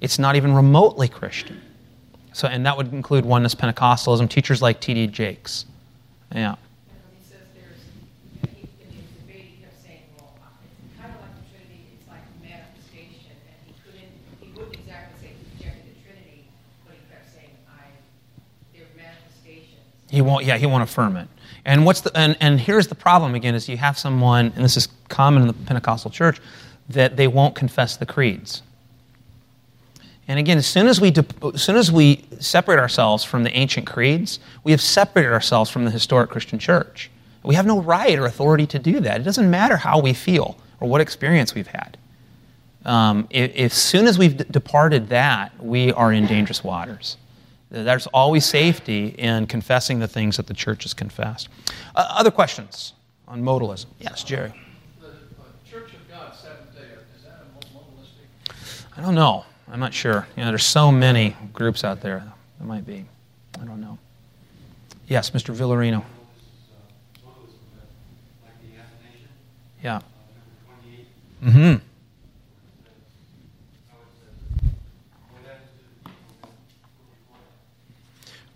It's 0.00 0.18
not 0.18 0.36
even 0.36 0.54
remotely 0.54 1.08
Christian. 1.08 1.60
So, 2.32 2.48
and 2.48 2.66
that 2.66 2.76
would 2.76 2.92
include 2.92 3.24
oneness 3.24 3.54
Pentecostalism, 3.54 4.28
teachers 4.28 4.62
like 4.62 4.80
T.D. 4.80 5.08
Jakes. 5.08 5.66
Yeah. 6.34 6.56
He 20.12 20.20
won't, 20.20 20.44
yeah, 20.44 20.58
he 20.58 20.66
won't 20.66 20.82
affirm 20.82 21.16
it. 21.16 21.26
And 21.64 21.86
what's 21.86 22.02
the, 22.02 22.14
and, 22.14 22.36
and 22.38 22.60
here's 22.60 22.86
the 22.86 22.94
problem 22.94 23.34
again 23.34 23.54
is 23.54 23.66
you 23.66 23.78
have 23.78 23.98
someone, 23.98 24.52
and 24.54 24.62
this 24.62 24.76
is 24.76 24.88
common 25.08 25.40
in 25.40 25.48
the 25.48 25.54
Pentecostal 25.54 26.10
church, 26.10 26.38
that 26.90 27.16
they 27.16 27.26
won't 27.26 27.54
confess 27.54 27.96
the 27.96 28.04
creeds. 28.04 28.62
And 30.28 30.38
again, 30.38 30.58
as 30.58 30.66
soon 30.66 30.86
as, 30.86 31.00
we 31.00 31.14
as 31.54 31.62
soon 31.62 31.76
as 31.76 31.90
we 31.90 32.24
separate 32.40 32.78
ourselves 32.78 33.24
from 33.24 33.42
the 33.42 33.56
ancient 33.56 33.86
creeds, 33.86 34.38
we 34.64 34.72
have 34.72 34.82
separated 34.82 35.32
ourselves 35.32 35.70
from 35.70 35.86
the 35.86 35.90
historic 35.90 36.28
Christian 36.28 36.58
church. 36.58 37.10
We 37.42 37.54
have 37.54 37.64
no 37.64 37.80
right 37.80 38.18
or 38.18 38.26
authority 38.26 38.66
to 38.66 38.78
do 38.78 39.00
that. 39.00 39.22
It 39.22 39.24
doesn't 39.24 39.50
matter 39.50 39.78
how 39.78 39.98
we 39.98 40.12
feel 40.12 40.58
or 40.78 40.90
what 40.90 41.00
experience 41.00 41.54
we've 41.54 41.66
had. 41.66 41.96
Um, 42.84 43.28
as 43.32 43.72
soon 43.72 44.06
as 44.06 44.18
we've 44.18 44.36
departed 44.50 45.08
that, 45.08 45.52
we 45.58 45.90
are 45.92 46.12
in 46.12 46.26
dangerous 46.26 46.62
waters. 46.62 47.16
There's 47.72 48.06
always 48.08 48.44
safety 48.44 49.06
in 49.06 49.46
confessing 49.46 49.98
the 49.98 50.06
things 50.06 50.36
that 50.36 50.46
the 50.46 50.52
church 50.52 50.82
has 50.82 50.92
confessed. 50.92 51.48
Uh, 51.96 52.06
other 52.10 52.30
questions 52.30 52.92
on 53.26 53.42
modalism? 53.42 53.86
Yes, 53.98 54.22
Jerry. 54.22 54.52
The, 55.00 55.06
uh, 55.06 55.10
church 55.70 55.94
of 55.94 56.10
God, 56.10 56.34
Seventh 56.34 56.74
day, 56.74 56.82
is 57.16 57.22
that 57.24 57.46
a 57.46 57.74
modalistic? 57.74 58.98
I 58.98 59.00
don't 59.00 59.14
know. 59.14 59.46
I'm 59.70 59.80
not 59.80 59.94
sure. 59.94 60.28
You 60.36 60.44
know, 60.44 60.50
there's 60.50 60.66
so 60.66 60.92
many 60.92 61.34
groups 61.54 61.82
out 61.82 62.02
there. 62.02 62.22
There 62.58 62.68
might 62.68 62.84
be. 62.84 63.06
I 63.58 63.64
don't 63.64 63.80
know. 63.80 63.96
Yes, 65.06 65.30
Mr. 65.30 65.54
Villarino. 65.54 66.04
Yeah. 69.82 70.00
Mm-hmm. 71.42 71.76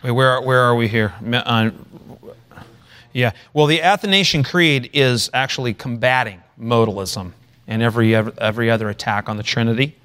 Wait, 0.03 0.11
where, 0.11 0.41
where 0.41 0.61
are 0.61 0.75
we 0.75 0.89
here? 0.89 1.15
Uh, 1.33 1.71
yeah. 3.13 3.33
Well, 3.53 3.67
the 3.67 3.83
Athanasian 3.83 4.43
Creed 4.43 4.91
is 4.93 5.31
actually 5.33 5.75
combating 5.75 6.43
modalism 6.61 7.33
and 7.67 7.83
every, 7.83 8.15
every 8.15 8.71
other 8.71 8.89
attack 8.89 9.29
on 9.29 9.37
the 9.37 9.43
Trinity. 9.43 9.97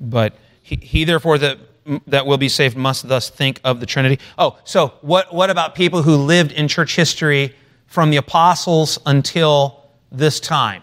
But 0.00 0.34
he, 0.62 0.76
he 0.76 1.04
therefore, 1.04 1.38
that 1.38 1.58
that 2.06 2.26
will 2.26 2.38
be 2.38 2.48
saved 2.48 2.76
must 2.76 3.08
thus 3.08 3.28
think 3.28 3.60
of 3.64 3.80
the 3.80 3.86
Trinity. 3.86 4.18
Oh, 4.38 4.58
so 4.64 4.94
what, 5.02 5.34
what 5.34 5.50
about 5.50 5.74
people 5.74 6.02
who 6.02 6.16
lived 6.16 6.52
in 6.52 6.68
church 6.68 6.96
history 6.96 7.54
from 7.86 8.10
the 8.10 8.16
apostles 8.16 8.98
until 9.06 9.84
this 10.10 10.40
time? 10.40 10.82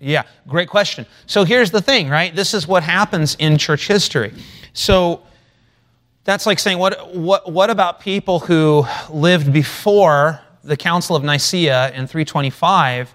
Yeah, 0.00 0.24
great 0.48 0.68
question. 0.68 1.06
So 1.26 1.44
here's 1.44 1.70
the 1.70 1.80
thing, 1.80 2.08
right? 2.08 2.34
This 2.34 2.54
is 2.54 2.66
what 2.66 2.82
happens 2.82 3.36
in 3.36 3.56
church 3.58 3.86
history. 3.86 4.32
So 4.72 5.22
that's 6.24 6.46
like 6.46 6.58
saying, 6.58 6.78
what, 6.78 7.14
what, 7.14 7.50
what 7.50 7.70
about 7.70 8.00
people 8.00 8.40
who 8.40 8.86
lived 9.10 9.52
before 9.52 10.40
the 10.62 10.76
Council 10.76 11.16
of 11.16 11.24
Nicaea 11.24 11.90
in 11.90 12.06
325, 12.06 13.14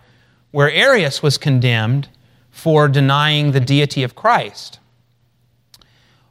where 0.52 0.70
Arius 0.70 1.24
was 1.24 1.38
condemned 1.38 2.10
for 2.52 2.88
denying 2.88 3.52
the 3.52 3.60
deity 3.60 4.04
of 4.04 4.16
Christ? 4.16 4.80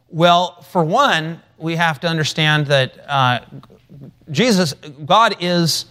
Well, 0.09 0.61
for 0.63 0.85
one, 0.85 1.41
we 1.59 1.77
have 1.77 2.01
to 2.01 2.09
understand 2.09 2.67
that 2.67 2.99
uh, 3.09 3.41
Jesus, 4.31 4.75
God 4.75 5.37
is, 5.41 5.87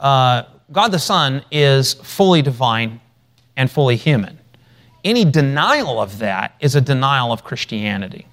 uh, 0.00 0.44
God 0.72 0.88
the 0.88 0.98
Son 0.98 1.44
is 1.52 1.94
fully 1.94 2.42
divine 2.42 3.00
and 3.56 3.70
fully 3.70 3.96
human. 3.96 4.38
Any 5.04 5.24
denial 5.24 6.00
of 6.00 6.18
that 6.18 6.56
is 6.60 6.74
a 6.74 6.80
denial 6.80 7.30
of 7.30 7.44
Christianity. 7.44 8.26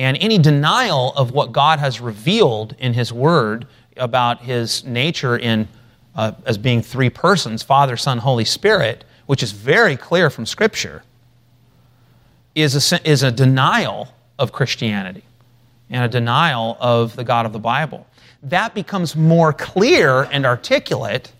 And 0.00 0.16
any 0.18 0.38
denial 0.38 1.12
of 1.12 1.32
what 1.32 1.52
God 1.52 1.78
has 1.78 2.00
revealed 2.00 2.74
in 2.78 2.94
His 2.94 3.12
Word 3.12 3.66
about 3.98 4.40
His 4.40 4.82
nature 4.82 5.36
in, 5.36 5.68
uh, 6.14 6.32
as 6.46 6.56
being 6.56 6.80
three 6.80 7.10
persons 7.10 7.62
Father, 7.62 7.98
Son, 7.98 8.16
Holy 8.16 8.46
Spirit, 8.46 9.04
which 9.26 9.42
is 9.42 9.52
very 9.52 9.98
clear 9.98 10.30
from 10.30 10.46
Scripture, 10.46 11.02
is 12.54 12.92
a, 12.94 13.08
is 13.08 13.22
a 13.22 13.30
denial 13.30 14.08
of 14.38 14.52
Christianity 14.52 15.22
and 15.90 16.02
a 16.02 16.08
denial 16.08 16.78
of 16.80 17.14
the 17.14 17.22
God 17.22 17.44
of 17.44 17.52
the 17.52 17.58
Bible. 17.58 18.06
That 18.42 18.72
becomes 18.72 19.14
more 19.14 19.52
clear 19.52 20.22
and 20.32 20.46
articulate 20.46 21.30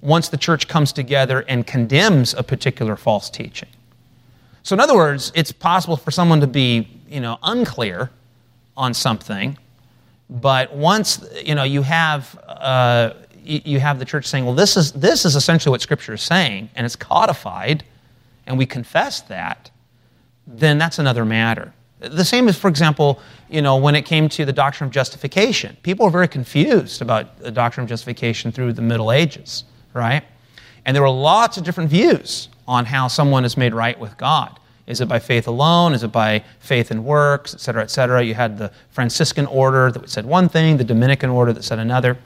once 0.00 0.28
the 0.28 0.36
church 0.36 0.66
comes 0.66 0.92
together 0.92 1.44
and 1.46 1.64
condemns 1.68 2.34
a 2.34 2.42
particular 2.42 2.96
false 2.96 3.30
teaching. 3.30 3.68
So, 4.64 4.74
in 4.74 4.80
other 4.80 4.96
words, 4.96 5.30
it's 5.36 5.52
possible 5.52 5.96
for 5.96 6.10
someone 6.10 6.40
to 6.40 6.48
be, 6.48 6.88
you 7.08 7.20
know, 7.20 7.38
unclear 7.42 8.10
on 8.76 8.94
something, 8.94 9.58
but 10.30 10.74
once 10.74 11.24
you 11.42 11.54
know 11.54 11.64
you 11.64 11.82
have 11.82 12.38
uh, 12.46 13.14
you 13.42 13.80
have 13.80 13.98
the 13.98 14.04
church 14.04 14.26
saying, 14.26 14.44
"Well, 14.44 14.54
this 14.54 14.76
is 14.76 14.92
this 14.92 15.24
is 15.24 15.36
essentially 15.36 15.70
what 15.70 15.80
Scripture 15.80 16.14
is 16.14 16.22
saying, 16.22 16.70
and 16.74 16.84
it's 16.84 16.96
codified, 16.96 17.84
and 18.46 18.58
we 18.58 18.66
confess 18.66 19.20
that," 19.22 19.70
then 20.46 20.78
that's 20.78 20.98
another 20.98 21.24
matter. 21.24 21.72
The 22.00 22.24
same 22.24 22.46
as, 22.46 22.56
for 22.56 22.68
example, 22.68 23.20
you 23.48 23.60
know, 23.60 23.76
when 23.76 23.96
it 23.96 24.02
came 24.02 24.28
to 24.28 24.44
the 24.44 24.52
doctrine 24.52 24.86
of 24.86 24.94
justification. 24.94 25.76
People 25.82 26.06
were 26.06 26.12
very 26.12 26.28
confused 26.28 27.02
about 27.02 27.38
the 27.40 27.50
doctrine 27.50 27.82
of 27.82 27.88
justification 27.88 28.52
through 28.52 28.74
the 28.74 28.82
Middle 28.82 29.10
Ages, 29.10 29.64
right? 29.94 30.22
And 30.84 30.94
there 30.94 31.02
were 31.02 31.10
lots 31.10 31.56
of 31.56 31.64
different 31.64 31.90
views 31.90 32.48
on 32.68 32.84
how 32.84 33.08
someone 33.08 33.44
is 33.44 33.56
made 33.56 33.74
right 33.74 33.98
with 33.98 34.16
God. 34.16 34.60
Is 34.88 35.02
it 35.02 35.06
by 35.06 35.18
faith 35.18 35.46
alone? 35.46 35.92
Is 35.92 36.02
it 36.02 36.10
by 36.10 36.42
faith 36.60 36.90
and 36.90 37.04
works, 37.04 37.52
et 37.54 37.60
cetera, 37.60 37.82
et 37.82 37.90
cetera? 37.90 38.22
You 38.22 38.34
had 38.34 38.56
the 38.56 38.72
Franciscan 38.90 39.46
order 39.46 39.92
that 39.92 40.08
said 40.08 40.24
one 40.24 40.48
thing, 40.48 40.78
the 40.78 40.84
Dominican 40.84 41.28
order 41.28 41.52
that 41.52 41.62
said 41.62 41.78
another. 41.78 42.18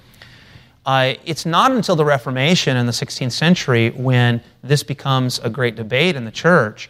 Uh, 0.86 1.14
it's 1.24 1.44
not 1.44 1.72
until 1.72 1.96
the 1.96 2.04
Reformation 2.04 2.76
in 2.76 2.86
the 2.86 2.92
16th 2.92 3.32
century 3.32 3.90
when 3.90 4.40
this 4.62 4.82
becomes 4.84 5.40
a 5.40 5.50
great 5.50 5.74
debate 5.74 6.14
in 6.14 6.24
the 6.24 6.30
church 6.30 6.88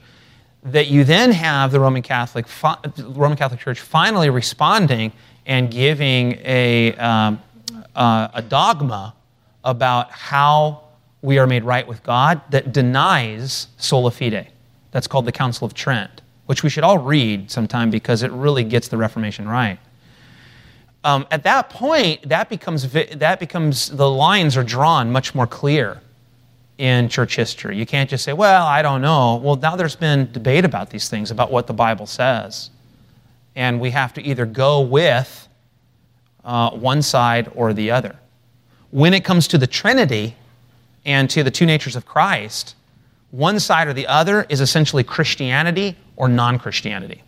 that 0.62 0.88
you 0.88 1.04
then 1.04 1.32
have 1.32 1.72
the 1.72 1.80
Roman 1.80 2.02
Catholic, 2.02 2.46
Roman 2.98 3.36
Catholic 3.36 3.60
Church 3.60 3.80
finally 3.80 4.30
responding 4.30 5.12
and 5.46 5.70
giving 5.70 6.38
a, 6.44 6.94
um, 6.96 7.42
uh, 7.96 8.28
a 8.34 8.42
dogma 8.42 9.14
about 9.64 10.10
how 10.10 10.82
we 11.22 11.38
are 11.38 11.46
made 11.46 11.64
right 11.64 11.86
with 11.86 12.02
God 12.02 12.42
that 12.50 12.72
denies 12.72 13.68
sola 13.78 14.10
fide. 14.10 14.51
That's 14.92 15.06
called 15.06 15.24
the 15.24 15.32
Council 15.32 15.66
of 15.66 15.74
Trent, 15.74 16.22
which 16.46 16.62
we 16.62 16.70
should 16.70 16.84
all 16.84 16.98
read 16.98 17.50
sometime 17.50 17.90
because 17.90 18.22
it 18.22 18.30
really 18.30 18.62
gets 18.64 18.88
the 18.88 18.96
Reformation 18.96 19.48
right. 19.48 19.78
Um, 21.04 21.26
at 21.32 21.42
that 21.42 21.68
point, 21.68 22.28
that 22.28 22.48
becomes, 22.48 22.92
that 22.92 23.40
becomes 23.40 23.90
the 23.90 24.08
lines 24.08 24.56
are 24.56 24.62
drawn 24.62 25.10
much 25.10 25.34
more 25.34 25.48
clear 25.48 26.00
in 26.78 27.08
church 27.08 27.36
history. 27.36 27.76
You 27.76 27.86
can't 27.86 28.08
just 28.08 28.24
say, 28.24 28.32
well, 28.32 28.64
I 28.66 28.82
don't 28.82 29.02
know. 29.02 29.36
Well, 29.36 29.56
now 29.56 29.76
there's 29.76 29.96
been 29.96 30.30
debate 30.32 30.64
about 30.64 30.90
these 30.90 31.08
things, 31.08 31.30
about 31.30 31.50
what 31.50 31.66
the 31.66 31.72
Bible 31.72 32.06
says. 32.06 32.70
And 33.56 33.80
we 33.80 33.90
have 33.90 34.14
to 34.14 34.22
either 34.22 34.46
go 34.46 34.80
with 34.80 35.48
uh, 36.44 36.70
one 36.70 37.02
side 37.02 37.50
or 37.54 37.72
the 37.72 37.90
other. 37.90 38.16
When 38.90 39.14
it 39.14 39.24
comes 39.24 39.48
to 39.48 39.58
the 39.58 39.66
Trinity 39.66 40.36
and 41.04 41.28
to 41.30 41.42
the 41.42 41.50
two 41.50 41.66
natures 41.66 41.96
of 41.96 42.06
Christ, 42.06 42.74
one 43.32 43.58
side 43.58 43.88
or 43.88 43.94
the 43.94 44.06
other 44.06 44.46
is 44.48 44.60
essentially 44.60 45.02
Christianity 45.02 45.96
or 46.16 46.28
non 46.28 46.58
Christianity. 46.58 47.22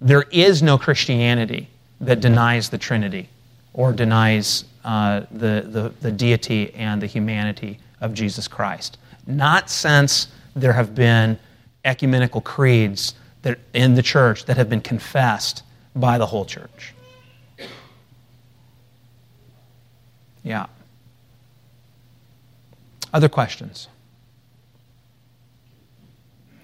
There 0.00 0.24
is 0.30 0.62
no 0.62 0.78
Christianity 0.78 1.68
that 2.00 2.20
denies 2.20 2.70
the 2.70 2.78
Trinity 2.78 3.28
or 3.74 3.92
denies 3.92 4.64
uh, 4.84 5.22
the, 5.32 5.66
the, 5.68 5.92
the 6.00 6.12
deity 6.12 6.72
and 6.74 7.02
the 7.02 7.06
humanity 7.06 7.80
of 8.00 8.14
Jesus 8.14 8.46
Christ. 8.46 8.96
Not 9.26 9.68
since 9.68 10.28
there 10.54 10.72
have 10.72 10.94
been 10.94 11.38
ecumenical 11.84 12.40
creeds 12.40 13.14
that, 13.42 13.58
in 13.74 13.94
the 13.94 14.02
church 14.02 14.44
that 14.44 14.56
have 14.56 14.70
been 14.70 14.80
confessed 14.80 15.64
by 15.96 16.16
the 16.16 16.26
whole 16.26 16.44
church. 16.44 16.94
Yeah. 20.44 20.66
Other 23.12 23.28
questions? 23.28 23.88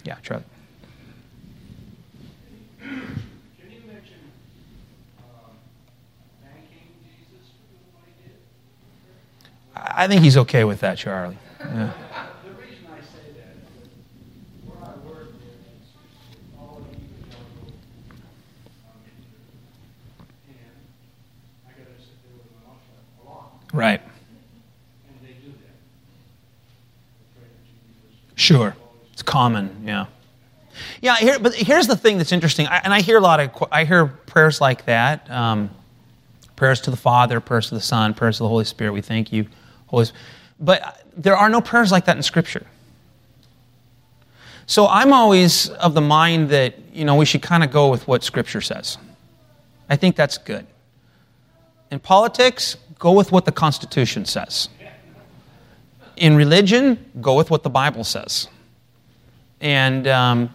Yeah, 0.05 0.17
Charlie. 0.23 0.45
I 9.77 10.07
think 10.09 10.23
he's 10.23 10.37
okay 10.37 10.64
with 10.64 10.81
that, 10.81 10.99
Charlie. 10.99 11.38
Yeah. 11.61 11.93
The 12.45 12.51
reason 12.51 12.87
I 12.93 13.01
say 13.01 13.33
that 13.37 13.57
is 13.57 13.88
where 14.67 14.79
I 14.83 14.95
work 15.09 15.29
all 16.59 16.79
of 16.79 16.87
you 16.93 16.99
um, 18.87 19.01
and 20.49 20.69
I 21.67 21.71
got 21.71 21.87
to 21.87 22.03
sit 22.03 22.17
there 22.23 22.37
with 22.37 22.51
my 22.53 22.61
mouth 22.69 22.83
a 23.23 23.29
lot. 23.29 23.53
Right. 23.73 24.01
And 25.09 25.17
they 25.23 25.35
do 25.35 25.51
that. 25.51 25.77
Sure. 28.37 28.77
Common, 29.25 29.85
yeah. 29.85 30.07
Yeah, 31.01 31.17
here, 31.17 31.39
but 31.39 31.55
here's 31.55 31.87
the 31.87 31.97
thing 31.97 32.19
that's 32.19 32.33
interesting, 32.33 32.67
I, 32.67 32.79
and 32.79 32.93
I 32.93 33.01
hear 33.01 33.19
a 33.19 33.21
lot 33.21 33.41
of 33.41 33.69
I 33.71 33.85
hear 33.85 34.07
prayers 34.07 34.61
like 34.61 34.87
that, 34.87 35.31
um, 35.31 35.71
prayers 36.57 36.81
to 36.83 36.91
the 36.91 36.97
Father, 36.97 37.41
prayers 37.41 37.69
to 37.69 37.75
the 37.75 37.81
Son, 37.81 38.15
prayers 38.15 38.39
to 38.39 38.43
the 38.43 38.49
Holy 38.49 38.65
Spirit. 38.65 38.93
We 38.93 39.01
thank 39.01 39.33
you, 39.33 39.47
Holy. 39.87 40.07
But 40.59 41.05
there 41.17 41.37
are 41.37 41.49
no 41.49 41.61
prayers 41.61 41.93
like 41.93 42.07
that 42.07 42.17
in 42.17 42.23
Scripture. 42.23 42.67
So 44.67 44.89
I'm 44.89 45.13
always 45.13 45.69
of 45.69 45.95
the 45.95 46.01
mind 46.01 46.49
that 46.49 46.75
you 46.93 47.05
know 47.05 47.17
we 47.17 47.25
should 47.25 47.43
kind 47.43 47.63
of 47.63 47.71
go 47.71 47.89
with 47.89 48.09
what 48.09 48.25
Scripture 48.25 48.61
says. 48.61 48.99
I 49.89 49.97
think 49.97 50.17
that's 50.17 50.39
good. 50.39 50.67
In 51.91 52.01
politics, 52.01 52.77
go 52.99 53.13
with 53.13 53.31
what 53.31 53.45
the 53.45 53.53
Constitution 53.53 54.25
says. 54.25 54.69
In 56.17 56.37
religion, 56.37 57.11
go 57.21 57.35
with 57.37 57.51
what 57.51 57.63
the 57.63 57.71
Bible 57.71 58.05
says. 58.05 58.49
And 59.61 60.07
um, 60.07 60.55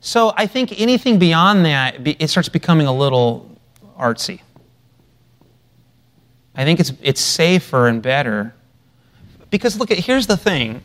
so 0.00 0.32
I 0.36 0.46
think 0.46 0.78
anything 0.78 1.18
beyond 1.18 1.64
that, 1.64 2.06
it 2.06 2.28
starts 2.28 2.48
becoming 2.48 2.86
a 2.86 2.92
little 2.92 3.50
artsy. 3.98 4.40
I 6.54 6.64
think 6.64 6.78
it's, 6.78 6.92
it's 7.02 7.20
safer 7.20 7.88
and 7.88 8.00
better 8.02 8.54
because 9.50 9.78
look, 9.78 9.90
here's 9.90 10.26
the 10.26 10.36
thing. 10.36 10.82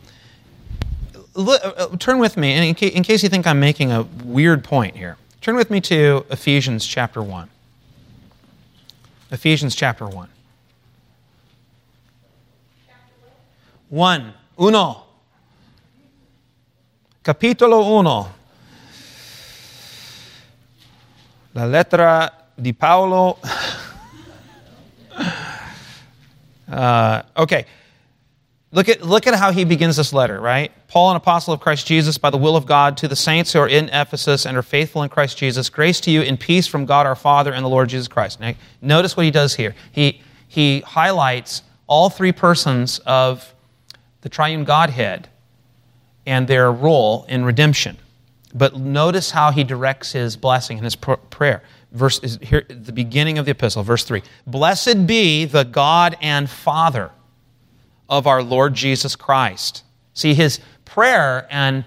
Look, 1.34 1.64
uh, 1.64 1.72
uh, 1.76 1.96
turn 1.96 2.18
with 2.18 2.36
me, 2.36 2.54
in, 2.54 2.74
in 2.76 3.02
case 3.02 3.22
you 3.22 3.28
think 3.28 3.46
I'm 3.46 3.60
making 3.60 3.92
a 3.92 4.02
weird 4.24 4.62
point 4.62 4.96
here. 4.96 5.16
Turn 5.40 5.56
with 5.56 5.70
me 5.70 5.80
to 5.82 6.24
Ephesians 6.30 6.86
chapter 6.86 7.22
1. 7.22 7.48
Ephesians 9.32 9.74
chapter 9.74 10.06
1. 10.06 10.28
1. 13.88 14.34
Uno. 14.60 15.02
Capitolo 17.22 18.02
1. 18.02 18.04
La 21.52 21.64
lettera 21.66 22.30
di 22.60 22.72
Paolo. 22.72 23.38
Uh, 26.70 27.22
okay. 27.36 27.66
Look 28.70 28.88
at, 28.88 29.02
look 29.02 29.26
at 29.26 29.34
how 29.34 29.50
he 29.50 29.64
begins 29.64 29.96
this 29.96 30.12
letter, 30.12 30.40
right? 30.40 30.70
Paul, 30.86 31.10
an 31.10 31.16
apostle 31.16 31.52
of 31.52 31.58
Christ 31.58 31.84
Jesus, 31.84 32.16
by 32.16 32.30
the 32.30 32.36
will 32.38 32.54
of 32.54 32.64
God, 32.64 32.96
to 32.98 33.08
the 33.08 33.16
saints 33.16 33.52
who 33.52 33.58
are 33.58 33.68
in 33.68 33.88
Ephesus 33.88 34.46
and 34.46 34.56
are 34.56 34.62
faithful 34.62 35.02
in 35.02 35.08
Christ 35.08 35.36
Jesus, 35.36 35.68
grace 35.68 35.98
to 36.02 36.12
you 36.12 36.22
in 36.22 36.36
peace 36.36 36.68
from 36.68 36.86
God 36.86 37.06
our 37.06 37.16
Father 37.16 37.52
and 37.52 37.64
the 37.64 37.68
Lord 37.68 37.88
Jesus 37.88 38.06
Christ. 38.06 38.38
Now, 38.38 38.54
notice 38.80 39.16
what 39.16 39.24
he 39.26 39.32
does 39.32 39.56
here. 39.56 39.74
He, 39.90 40.20
he 40.46 40.78
highlights 40.82 41.64
all 41.88 42.08
three 42.08 42.30
persons 42.30 43.00
of 43.00 43.52
the 44.20 44.28
triune 44.28 44.62
Godhead 44.62 45.28
and 46.26 46.46
their 46.46 46.70
role 46.70 47.24
in 47.28 47.44
redemption. 47.44 47.96
But 48.54 48.76
notice 48.76 49.30
how 49.30 49.52
he 49.52 49.64
directs 49.64 50.12
his 50.12 50.36
blessing 50.36 50.78
and 50.78 50.84
his 50.84 50.96
pr- 50.96 51.14
prayer. 51.14 51.62
Verse 51.92 52.20
is 52.20 52.38
here 52.42 52.64
the 52.68 52.92
beginning 52.92 53.38
of 53.38 53.44
the 53.44 53.52
epistle, 53.52 53.82
verse 53.82 54.04
3. 54.04 54.22
Blessed 54.46 55.06
be 55.06 55.44
the 55.44 55.64
God 55.64 56.16
and 56.20 56.48
Father 56.48 57.10
of 58.08 58.26
our 58.26 58.42
Lord 58.42 58.74
Jesus 58.74 59.16
Christ. 59.16 59.84
See, 60.14 60.34
his 60.34 60.60
prayer 60.84 61.46
and, 61.50 61.84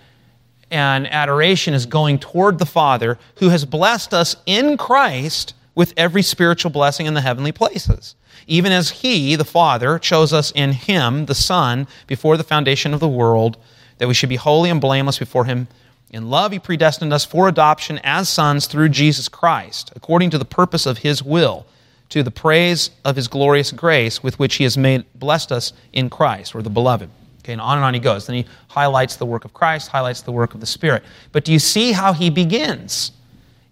and 0.71 1.07
adoration 1.11 1.73
is 1.73 1.85
going 1.85 2.19
toward 2.19 2.59
the 2.59 2.65
Father 2.65 3.17
who 3.35 3.49
has 3.49 3.65
blessed 3.65 4.13
us 4.13 4.35
in 4.45 4.77
Christ 4.77 5.53
with 5.75 5.93
every 5.97 6.21
spiritual 6.21 6.71
blessing 6.71 7.05
in 7.05 7.13
the 7.13 7.21
heavenly 7.21 7.51
places. 7.51 8.15
Even 8.47 8.71
as 8.71 8.89
he, 8.89 9.35
the 9.35 9.45
Father, 9.45 9.99
chose 9.99 10.33
us 10.33 10.51
in 10.51 10.73
him, 10.73 11.25
the 11.25 11.35
Son, 11.35 11.87
before 12.07 12.37
the 12.37 12.43
foundation 12.43 12.93
of 12.93 12.99
the 12.99 13.07
world, 13.07 13.57
that 13.97 14.07
we 14.07 14.13
should 14.13 14.29
be 14.29 14.35
holy 14.35 14.69
and 14.69 14.81
blameless 14.81 15.19
before 15.19 15.45
him. 15.45 15.67
In 16.09 16.29
love, 16.29 16.51
he 16.51 16.59
predestined 16.59 17.13
us 17.13 17.25
for 17.25 17.47
adoption 17.47 17.99
as 18.03 18.29
sons 18.29 18.67
through 18.67 18.89
Jesus 18.89 19.27
Christ, 19.27 19.91
according 19.95 20.29
to 20.31 20.37
the 20.37 20.45
purpose 20.45 20.85
of 20.85 20.99
his 20.99 21.23
will 21.23 21.65
to 22.13 22.21
the 22.21 22.29
praise 22.29 22.91
of 23.03 23.15
his 23.15 23.27
glorious 23.27 23.71
grace 23.71 24.21
with 24.21 24.37
which 24.37 24.55
he 24.55 24.63
has 24.63 24.77
made 24.77 25.03
blessed 25.15 25.51
us 25.51 25.73
in 25.93 26.11
Christ, 26.11 26.53
or 26.53 26.61
the 26.61 26.69
beloved. 26.69 27.09
Okay, 27.39 27.53
and 27.53 27.61
on 27.61 27.77
and 27.79 27.83
on 27.83 27.95
he 27.95 27.99
goes. 27.99 28.27
Then 28.27 28.35
he 28.35 28.45
highlights 28.67 29.15
the 29.15 29.25
work 29.25 29.45
of 29.45 29.53
Christ, 29.53 29.87
highlights 29.87 30.21
the 30.21 30.31
work 30.31 30.53
of 30.53 30.59
the 30.59 30.67
Spirit. 30.67 31.03
But 31.31 31.43
do 31.43 31.51
you 31.51 31.57
see 31.57 31.91
how 31.91 32.13
he 32.13 32.29
begins? 32.29 33.13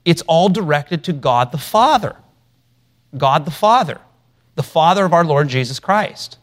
It's 0.05 0.23
all 0.23 0.49
directed 0.49 1.03
to 1.03 1.13
God 1.13 1.51
the 1.51 1.59
Father. 1.59 2.15
God 3.15 3.45
the 3.45 3.51
Father, 3.51 4.01
the 4.55 4.63
Father 4.63 5.05
of 5.05 5.13
our 5.13 5.23
Lord 5.23 5.47
Jesus 5.47 5.79
Christ. 5.79 6.39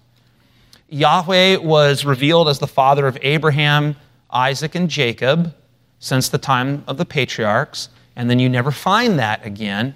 Yahweh 0.88 1.56
was 1.56 2.04
revealed 2.04 2.48
as 2.48 2.58
the 2.58 2.66
Father 2.66 3.06
of 3.06 3.18
Abraham, 3.22 3.96
Isaac, 4.30 4.74
and 4.74 4.88
Jacob 4.88 5.54
since 5.98 6.28
the 6.28 6.38
time 6.38 6.84
of 6.86 6.96
the 6.96 7.04
patriarchs, 7.04 7.88
and 8.16 8.30
then 8.30 8.38
you 8.38 8.48
never 8.48 8.70
find 8.70 9.18
that 9.18 9.44
again 9.44 9.94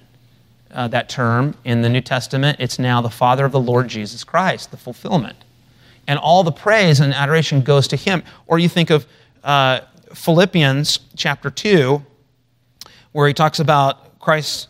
uh, 0.73 0.89
that 0.89 1.09
term 1.09 1.55
in 1.65 1.83
the 1.83 1.89
New 1.89 2.01
Testament. 2.01 2.59
It's 2.61 2.79
now 2.79 3.01
the 3.01 3.11
Father 3.11 3.45
of 3.45 3.53
the 3.53 3.61
Lord 3.61 3.89
Jesus 3.89 4.25
Christ, 4.25 4.71
the 4.71 4.77
fulfillment. 4.77 5.37
And 6.07 6.19
all 6.19 6.43
the 6.43 6.53
praise 6.53 7.01
and 7.01 7.15
adoration 7.15 7.63
goes 7.63 7.89
to 7.89 7.97
Him. 7.97 8.23
Or 8.47 8.59
you 8.59 8.69
think 8.69 8.91
of 8.91 9.07
uh, 9.45 9.81
Philippians 10.13 11.01
chapter 11.17 11.51
2, 11.51 12.03
where 13.13 13.29
he 13.29 13.35
talks 13.35 13.61
about 13.61 14.19
Christ's 14.19 14.69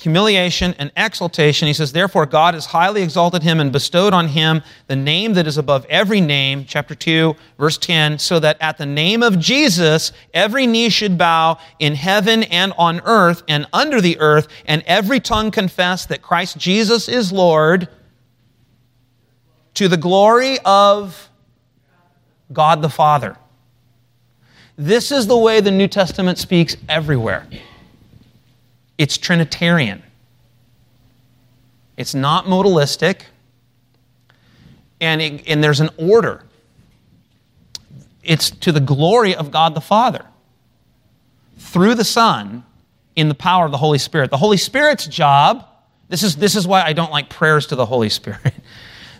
humiliation 0.00 0.74
and 0.78 0.90
exaltation. 0.96 1.68
He 1.68 1.74
says, 1.74 1.92
Therefore, 1.92 2.26
God 2.26 2.54
has 2.54 2.66
highly 2.66 3.02
exalted 3.02 3.42
him 3.42 3.60
and 3.60 3.70
bestowed 3.70 4.12
on 4.12 4.28
him 4.28 4.62
the 4.86 4.96
name 4.96 5.34
that 5.34 5.46
is 5.46 5.58
above 5.58 5.84
every 5.86 6.20
name, 6.20 6.64
chapter 6.66 6.94
2, 6.94 7.36
verse 7.58 7.78
10, 7.78 8.18
so 8.18 8.38
that 8.40 8.56
at 8.60 8.78
the 8.78 8.86
name 8.86 9.22
of 9.22 9.38
Jesus, 9.38 10.12
every 10.32 10.66
knee 10.66 10.88
should 10.88 11.18
bow 11.18 11.58
in 11.78 11.94
heaven 11.94 12.42
and 12.44 12.72
on 12.78 13.00
earth 13.04 13.42
and 13.48 13.66
under 13.72 14.00
the 14.00 14.18
earth, 14.18 14.48
and 14.66 14.82
every 14.86 15.20
tongue 15.20 15.50
confess 15.50 16.06
that 16.06 16.22
Christ 16.22 16.56
Jesus 16.58 17.08
is 17.08 17.32
Lord 17.32 17.88
to 19.74 19.88
the 19.88 19.96
glory 19.96 20.58
of 20.64 21.28
God 22.52 22.82
the 22.82 22.88
Father. 22.88 23.36
This 24.76 25.12
is 25.12 25.26
the 25.26 25.36
way 25.36 25.60
the 25.60 25.70
New 25.70 25.88
Testament 25.88 26.38
speaks 26.38 26.76
everywhere. 26.88 27.46
It's 29.00 29.16
Trinitarian. 29.16 30.02
It's 31.96 32.14
not 32.14 32.44
modalistic. 32.44 33.22
And, 35.00 35.22
it, 35.22 35.48
and 35.48 35.64
there's 35.64 35.80
an 35.80 35.88
order. 35.96 36.44
It's 38.22 38.50
to 38.50 38.72
the 38.72 38.80
glory 38.80 39.34
of 39.34 39.50
God 39.50 39.74
the 39.74 39.80
Father 39.80 40.26
through 41.56 41.94
the 41.94 42.04
Son 42.04 42.62
in 43.16 43.30
the 43.30 43.34
power 43.34 43.64
of 43.64 43.70
the 43.70 43.78
Holy 43.78 43.96
Spirit. 43.96 44.30
The 44.30 44.36
Holy 44.36 44.58
Spirit's 44.58 45.06
job, 45.06 45.66
this 46.10 46.22
is, 46.22 46.36
this 46.36 46.54
is 46.54 46.66
why 46.66 46.82
I 46.82 46.92
don't 46.92 47.10
like 47.10 47.30
prayers 47.30 47.68
to 47.68 47.76
the 47.76 47.86
Holy 47.86 48.10
Spirit. 48.10 48.52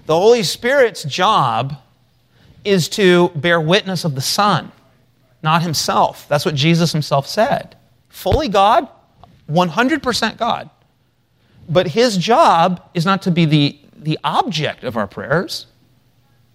The 0.06 0.18
Holy 0.18 0.42
Spirit's 0.42 1.04
job 1.04 1.76
is 2.64 2.88
to 2.90 3.28
bear 3.36 3.60
witness 3.60 4.04
of 4.04 4.16
the 4.16 4.20
Son, 4.20 4.72
not 5.40 5.62
himself. 5.62 6.26
That's 6.28 6.44
what 6.44 6.56
Jesus 6.56 6.90
himself 6.90 7.28
said. 7.28 7.76
Fully 8.08 8.48
God, 8.48 8.88
100% 9.50 10.36
God. 10.36 10.70
But 11.68 11.88
his 11.88 12.16
job 12.16 12.82
is 12.94 13.04
not 13.04 13.22
to 13.22 13.30
be 13.30 13.44
the, 13.44 13.78
the 13.96 14.18
object 14.24 14.84
of 14.84 14.96
our 14.96 15.06
prayers. 15.06 15.66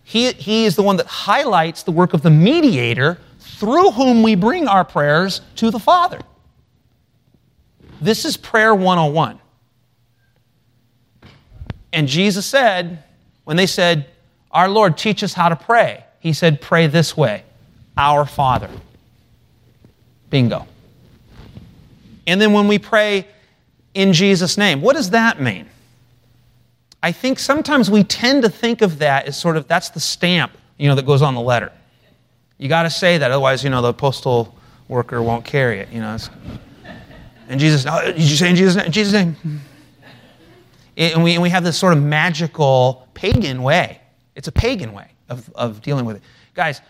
He, 0.03 0.31
he 0.33 0.65
is 0.65 0.75
the 0.75 0.83
one 0.83 0.97
that 0.97 1.07
highlights 1.07 1.83
the 1.83 1.91
work 1.91 2.13
of 2.13 2.21
the 2.21 2.29
mediator 2.29 3.17
through 3.39 3.91
whom 3.91 4.23
we 4.23 4.35
bring 4.35 4.67
our 4.67 4.83
prayers 4.83 5.41
to 5.55 5.71
the 5.71 5.79
Father. 5.79 6.19
This 8.01 8.25
is 8.25 8.37
prayer 8.37 8.75
101. 8.75 9.39
And 11.93 12.07
Jesus 12.07 12.45
said, 12.45 13.03
when 13.45 13.55
they 13.57 13.67
said, 13.67 14.07
Our 14.51 14.67
Lord, 14.67 14.97
teach 14.97 15.23
us 15.23 15.33
how 15.33 15.49
to 15.49 15.55
pray, 15.55 16.03
he 16.19 16.33
said, 16.33 16.59
Pray 16.59 16.87
this 16.87 17.15
way 17.15 17.43
Our 17.95 18.25
Father. 18.25 18.69
Bingo. 20.29 20.67
And 22.27 22.41
then 22.41 22.53
when 22.53 22.67
we 22.67 22.79
pray 22.79 23.27
in 23.93 24.13
Jesus' 24.13 24.57
name, 24.57 24.81
what 24.81 24.95
does 24.95 25.11
that 25.11 25.41
mean? 25.41 25.69
I 27.01 27.11
think 27.11 27.37
sometimes 27.39 27.91
we 27.91 28.03
tend 28.03 28.43
to 28.43 28.49
think 28.49 28.81
of 28.81 28.99
that 28.99 29.27
as 29.27 29.37
sort 29.37 29.57
of 29.57 29.67
that's 29.67 29.89
the 29.89 29.99
stamp, 29.99 30.51
you 30.77 30.89
know, 30.89 30.95
that 30.95 31.05
goes 31.05 31.21
on 31.21 31.35
the 31.35 31.41
letter. 31.41 31.71
You 32.57 32.67
got 32.67 32.83
to 32.83 32.89
say 32.89 33.17
that, 33.17 33.31
otherwise, 33.31 33.63
you 33.63 33.69
know, 33.69 33.81
the 33.81 33.93
postal 33.93 34.55
worker 34.87 35.21
won't 35.21 35.45
carry 35.45 35.79
it. 35.79 35.89
You 35.91 35.99
know, 35.99 36.17
and 37.47 37.59
Jesus, 37.59 37.85
oh, 37.87 38.05
did 38.05 38.17
you 38.17 38.35
say 38.35 38.49
in 38.49 38.55
Jesus' 38.55 38.75
name? 38.75 38.91
Jesus' 38.91 39.13
name. 39.13 39.61
And 40.97 41.23
we, 41.23 41.33
and 41.33 41.41
we 41.41 41.49
have 41.49 41.63
this 41.63 41.77
sort 41.77 41.95
of 41.95 42.01
magical 42.01 43.07
pagan 43.13 43.61
way. 43.61 43.99
It's 44.35 44.47
a 44.47 44.51
pagan 44.51 44.93
way 44.93 45.11
of, 45.29 45.49
of 45.53 45.81
dealing 45.81 46.05
with 46.05 46.17
it. 46.17 46.23
Guys, 46.53 46.81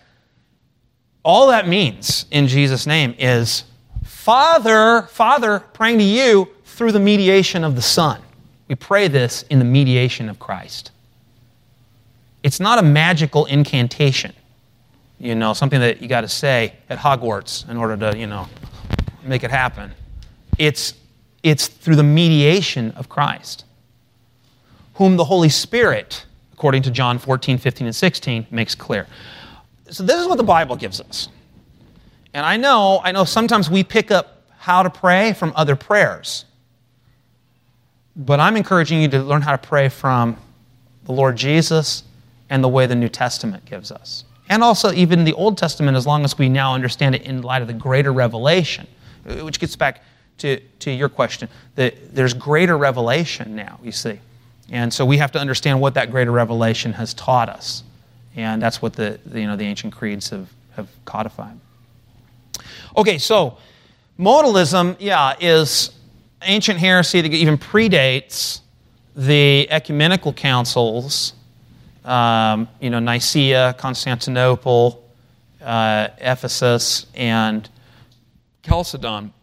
all 1.24 1.48
that 1.48 1.68
means 1.68 2.26
in 2.32 2.48
Jesus' 2.48 2.86
name 2.86 3.16
is 3.18 3.64
Father, 4.26 5.04
Father, 5.04 5.60
praying 5.60 6.00
to 6.00 6.04
you 6.04 6.50
through 6.64 6.92
the 6.94 7.00
mediation 7.00 7.64
of 7.64 7.76
the 7.76 7.82
Son. 7.84 8.20
We 8.68 8.74
pray 8.74 9.08
this 9.08 9.44
in 9.52 9.60
the 9.60 9.66
mediation 9.66 10.30
of 10.30 10.40
Christ. 10.40 10.90
It's 12.42 12.60
not 12.60 12.80
a 12.80 12.82
magical 12.82 13.46
incantation, 13.46 14.34
you 15.20 15.36
know, 15.36 15.54
something 15.54 15.80
that 15.80 16.02
you 16.02 16.08
got 16.08 16.22
to 16.22 16.28
say 16.28 16.74
at 16.90 16.98
Hogwarts 16.98 17.70
in 17.70 17.78
order 17.78 17.96
to, 17.98 18.18
you 18.18 18.26
know, 18.26 18.48
make 19.22 19.44
it 19.44 19.52
happen. 19.52 19.92
It's, 20.58 20.96
it's 21.44 21.68
through 21.68 21.98
the 21.98 22.04
mediation 22.04 22.94
of 22.94 23.08
Christ, 23.08 23.64
whom 24.96 25.18
the 25.18 25.26
Holy 25.26 25.50
Spirit, 25.50 26.26
according 26.52 26.82
to 26.82 26.90
John 26.90 27.20
14, 27.20 27.60
15, 27.60 27.86
and 27.86 27.96
16, 27.96 28.48
makes 28.50 28.74
clear. 28.74 29.06
So, 29.92 30.02
this 30.02 30.20
is 30.20 30.28
what 30.28 30.38
the 30.38 30.44
Bible 30.44 30.76
gives 30.76 31.00
us. 31.00 31.30
And 32.36 32.46
I 32.46 32.58
know, 32.58 33.00
I 33.02 33.14
know 33.14 33.24
sometimes 33.24 33.70
we 33.70 33.82
pick 33.86 34.12
up 34.12 34.42
how 34.58 34.84
to 34.84 34.90
pray 34.90 35.32
from 35.32 35.54
other 35.56 35.78
prayers. 35.78 36.44
But 38.14 38.42
I'm 38.42 38.58
encouraging 38.58 39.02
you 39.02 39.08
to 39.08 39.24
learn 39.24 39.42
how 39.42 39.54
to 39.54 39.58
pray 39.58 39.88
from 39.88 40.36
the 41.06 41.14
Lord 41.14 41.38
Jesus 41.38 42.04
and 42.50 42.62
the 42.62 42.68
way 42.68 42.88
the 42.88 42.96
New 42.96 43.08
Testament 43.08 43.64
gives 43.64 43.90
us. 43.90 44.26
And 44.50 44.64
also, 44.64 44.92
even 44.92 45.24
the 45.24 45.32
Old 45.32 45.58
Testament, 45.58 45.96
as 45.96 46.06
long 46.06 46.26
as 46.26 46.38
we 46.38 46.50
now 46.50 46.74
understand 46.74 47.16
it 47.16 47.22
in 47.22 47.42
light 47.42 47.62
of 47.62 47.70
the 47.70 47.74
greater 47.74 48.12
revelation, 48.12 48.86
which 49.24 49.58
gets 49.58 49.78
back 49.78 50.04
to, 50.40 50.60
to 50.80 50.92
your 50.92 51.08
question, 51.08 51.48
that 51.76 52.14
there's 52.14 52.34
greater 52.34 52.78
revelation 52.78 53.56
now, 53.56 53.80
you 53.82 53.94
see. 53.94 54.20
And 54.70 54.94
so 54.94 55.06
we 55.06 55.20
have 55.20 55.32
to 55.32 55.40
understand 55.40 55.80
what 55.80 55.94
that 55.94 56.12
greater 56.12 56.34
revelation 56.34 56.92
has 56.94 57.14
taught 57.14 57.48
us. 57.48 57.84
And 58.36 58.62
that's 58.62 58.82
what 58.82 58.92
the, 58.92 59.22
the 59.26 59.40
you 59.40 59.48
know, 59.48 59.56
the 59.56 59.64
ancient 59.64 59.96
creeds 59.96 60.32
have, 60.32 60.50
have 60.76 60.90
codified. 61.06 61.62
Okay, 62.98 63.18
so 63.18 63.58
modalism, 64.18 64.96
yeah, 65.00 65.36
is 65.42 65.92
ancient 66.44 66.80
heresy 66.80 67.20
that 67.20 67.34
even 67.34 67.58
predates 67.58 68.62
the 69.18 69.70
ecumenical 69.70 70.32
councils, 70.32 71.34
um, 72.06 72.70
you 72.80 72.90
know, 72.90 73.00
Nicaea, 73.00 73.76
Constantinople, 73.78 75.04
uh, 75.62 76.08
Ephesus, 76.20 77.08
and 77.16 77.68
Chalcedon. 78.64 79.34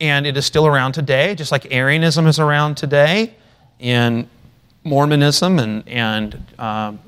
And 0.00 0.26
it 0.26 0.36
is 0.36 0.44
still 0.44 0.66
around 0.66 0.92
today, 0.92 1.34
just 1.34 1.52
like 1.52 1.72
Arianism 1.72 2.26
is 2.26 2.38
around 2.38 2.76
today 2.76 3.34
in 3.78 4.28
Mormonism 4.82 5.58
and, 5.58 5.88
and, 5.88 6.46
um, 6.58 6.98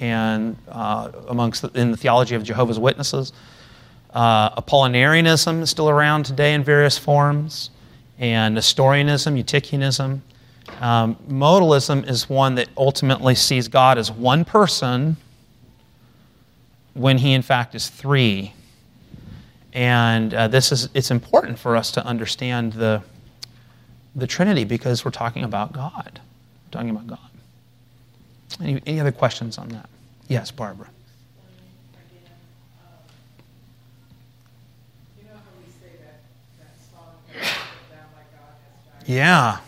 and 0.00 0.56
uh, 0.68 1.12
amongst 1.28 1.62
the, 1.62 1.68
in 1.78 1.92
the 1.92 1.96
theology 1.96 2.34
of 2.34 2.42
Jehovah's 2.42 2.80
Witnesses. 2.80 3.32
Uh, 4.14 4.54
Apollinarianism 4.60 5.60
is 5.60 5.70
still 5.70 5.90
around 5.90 6.24
today 6.24 6.54
in 6.54 6.62
various 6.62 6.96
forms, 6.96 7.70
and 8.18 8.54
Nestorianism, 8.54 9.36
Eutychianism. 9.36 10.20
Um, 10.80 11.16
modalism 11.28 12.08
is 12.08 12.28
one 12.28 12.54
that 12.54 12.68
ultimately 12.76 13.34
sees 13.34 13.66
God 13.68 13.98
as 13.98 14.10
one 14.10 14.44
person 14.44 15.16
when 16.94 17.18
he 17.18 17.32
in 17.32 17.42
fact 17.42 17.74
is 17.74 17.90
three. 17.90 18.52
And 19.72 20.32
uh, 20.32 20.46
this 20.46 20.70
is 20.70 20.88
it's 20.94 21.10
important 21.10 21.58
for 21.58 21.76
us 21.76 21.90
to 21.92 22.06
understand 22.06 22.74
the 22.74 23.02
the 24.14 24.28
Trinity 24.28 24.62
because 24.62 25.04
we're 25.04 25.10
talking 25.10 25.42
about 25.42 25.72
God. 25.72 26.20
We're 26.66 26.70
talking 26.70 26.90
about 26.90 27.08
God. 27.08 27.18
Any, 28.60 28.80
any 28.86 29.00
other 29.00 29.10
questions 29.10 29.58
on 29.58 29.70
that? 29.70 29.88
Yes, 30.28 30.52
Barbara. 30.52 30.88
Yeah. 39.06 39.58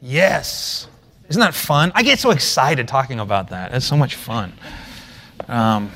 Yes. 0.00 0.88
Isn't 1.28 1.40
that 1.40 1.54
fun? 1.54 1.92
I 1.94 2.02
get 2.02 2.18
so 2.18 2.30
excited 2.30 2.88
talking 2.88 3.20
about 3.20 3.50
that. 3.50 3.72
It's 3.72 3.86
so 3.86 3.96
much 3.96 4.16
fun. 4.16 4.52
Um, 5.48 5.90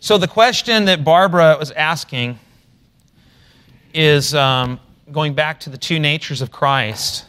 so, 0.00 0.18
the 0.18 0.28
question 0.28 0.84
that 0.84 1.04
Barbara 1.04 1.56
was 1.58 1.70
asking 1.70 2.38
is 3.94 4.34
um, 4.34 4.78
going 5.10 5.32
back 5.32 5.60
to 5.60 5.70
the 5.70 5.78
two 5.78 5.98
natures 5.98 6.42
of 6.42 6.50
Christ. 6.50 7.24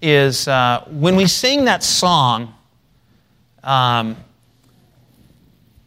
Is 0.00 0.48
uh, 0.48 0.84
when 0.90 1.14
we 1.14 1.26
sing 1.26 1.66
that 1.66 1.82
song, 1.82 2.54
um, 3.62 4.16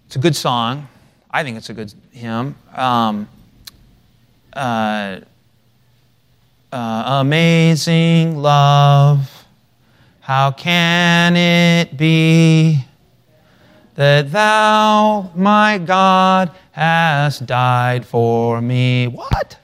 it's 0.05 0.15
a 0.15 0.19
good 0.19 0.35
song. 0.35 0.87
I 1.31 1.43
think 1.43 1.57
it's 1.57 1.69
a 1.69 1.73
good 1.73 1.93
hymn. 2.11 2.55
Um, 2.73 3.27
uh, 4.55 5.19
uh, 6.71 7.03
amazing 7.21 8.37
love, 8.37 9.45
how 10.21 10.51
can 10.51 11.35
it 11.35 11.97
be 11.97 12.85
that 13.95 14.31
thou, 14.31 15.31
my 15.35 15.77
God, 15.77 16.51
hast 16.71 17.45
died 17.45 18.05
for 18.05 18.61
me? 18.61 19.07
What? 19.07 19.57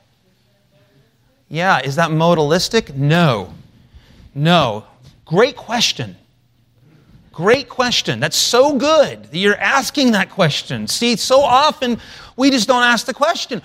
Yeah, 1.49 1.82
is 1.82 1.95
that 1.95 2.12
modalistic? 2.12 2.95
No. 2.95 3.54
No. 4.34 4.86
Great 5.25 5.58
question. 5.58 6.15
Great 7.34 7.70
question. 7.70 8.20
That's 8.20 8.36
so 8.36 8.78
good 8.78 9.24
that 9.24 9.38
you're 9.38 9.56
asking 9.56 10.12
that 10.12 10.30
question. 10.30 10.86
See, 10.88 11.15
so 11.15 11.39
often 11.41 11.98
we 12.36 12.50
just 12.50 12.67
don't 12.67 12.84
ask 12.84 13.06
the 13.06 13.13
question. 13.13 13.62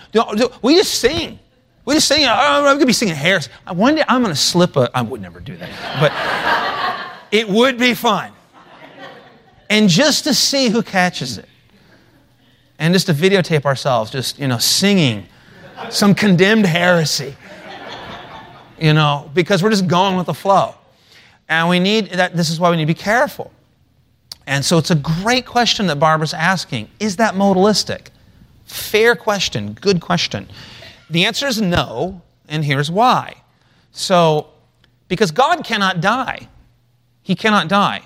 We 0.62 0.76
just 0.76 1.00
sing. 1.00 1.40
We 1.84 1.94
just 1.94 2.06
sing. 2.06 2.24
I'm 2.26 2.62
going 2.62 2.78
to 2.78 2.86
be 2.86 2.92
singing 2.92 3.14
heresy. 3.14 3.50
Uh, 3.66 3.74
one 3.74 3.96
day 3.96 4.04
I'm 4.08 4.22
going 4.22 4.34
to 4.34 4.40
slip 4.40 4.76
a. 4.76 4.90
I 4.94 5.02
would 5.02 5.20
never 5.20 5.40
do 5.40 5.56
that, 5.56 6.00
but 6.00 7.22
it 7.32 7.48
would 7.48 7.78
be 7.78 7.94
fun. 7.94 8.32
And 9.68 9.88
just 9.88 10.24
to 10.24 10.34
see 10.34 10.68
who 10.68 10.82
catches 10.82 11.38
it, 11.38 11.48
and 12.78 12.94
just 12.94 13.06
to 13.06 13.14
videotape 13.14 13.64
ourselves, 13.64 14.10
just 14.10 14.38
you 14.38 14.46
know, 14.46 14.58
singing 14.58 15.26
some 15.90 16.14
condemned 16.14 16.66
heresy. 16.66 17.36
You 18.78 18.92
know, 18.92 19.30
because 19.32 19.62
we're 19.62 19.70
just 19.70 19.86
going 19.88 20.16
with 20.16 20.26
the 20.26 20.34
flow, 20.34 20.74
and 21.48 21.68
we 21.68 21.80
need 21.80 22.10
that. 22.10 22.36
This 22.36 22.50
is 22.50 22.60
why 22.60 22.70
we 22.70 22.76
need 22.76 22.82
to 22.82 22.86
be 22.86 22.94
careful. 22.94 23.52
And 24.46 24.64
so 24.64 24.78
it's 24.78 24.90
a 24.90 24.96
great 24.96 25.44
question 25.44 25.88
that 25.88 25.98
Barbara's 25.98 26.34
asking. 26.34 26.88
Is 27.00 27.16
that 27.16 27.34
modalistic? 27.34 28.08
Fair 28.64 29.16
question, 29.16 29.74
good 29.74 30.00
question. 30.00 30.48
The 31.10 31.24
answer 31.24 31.46
is 31.46 31.60
no, 31.60 32.22
and 32.48 32.64
here's 32.64 32.90
why. 32.90 33.34
So, 33.92 34.48
because 35.08 35.30
God 35.30 35.64
cannot 35.64 36.00
die, 36.00 36.48
He 37.22 37.34
cannot 37.34 37.68
die. 37.68 38.02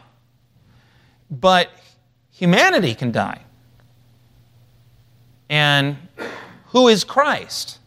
But 1.31 1.71
humanity 2.33 2.95
can 2.95 3.13
die. 3.13 3.41
And 5.49 5.97
who 6.67 6.89
is 6.89 7.05
Christ? 7.05 7.79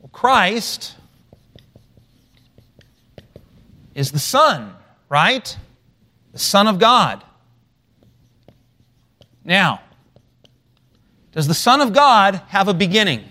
Well, 0.00 0.10
Christ 0.12 0.94
is 3.94 4.12
the 4.12 4.18
Son, 4.18 4.74
right? 5.08 5.56
The 6.34 6.40
Son 6.40 6.66
of 6.66 6.80
God. 6.80 7.22
Now, 9.44 9.80
does 11.30 11.46
the 11.46 11.54
Son 11.54 11.80
of 11.80 11.92
God 11.92 12.42
have 12.48 12.66
a 12.66 12.74
beginning? 12.74 13.24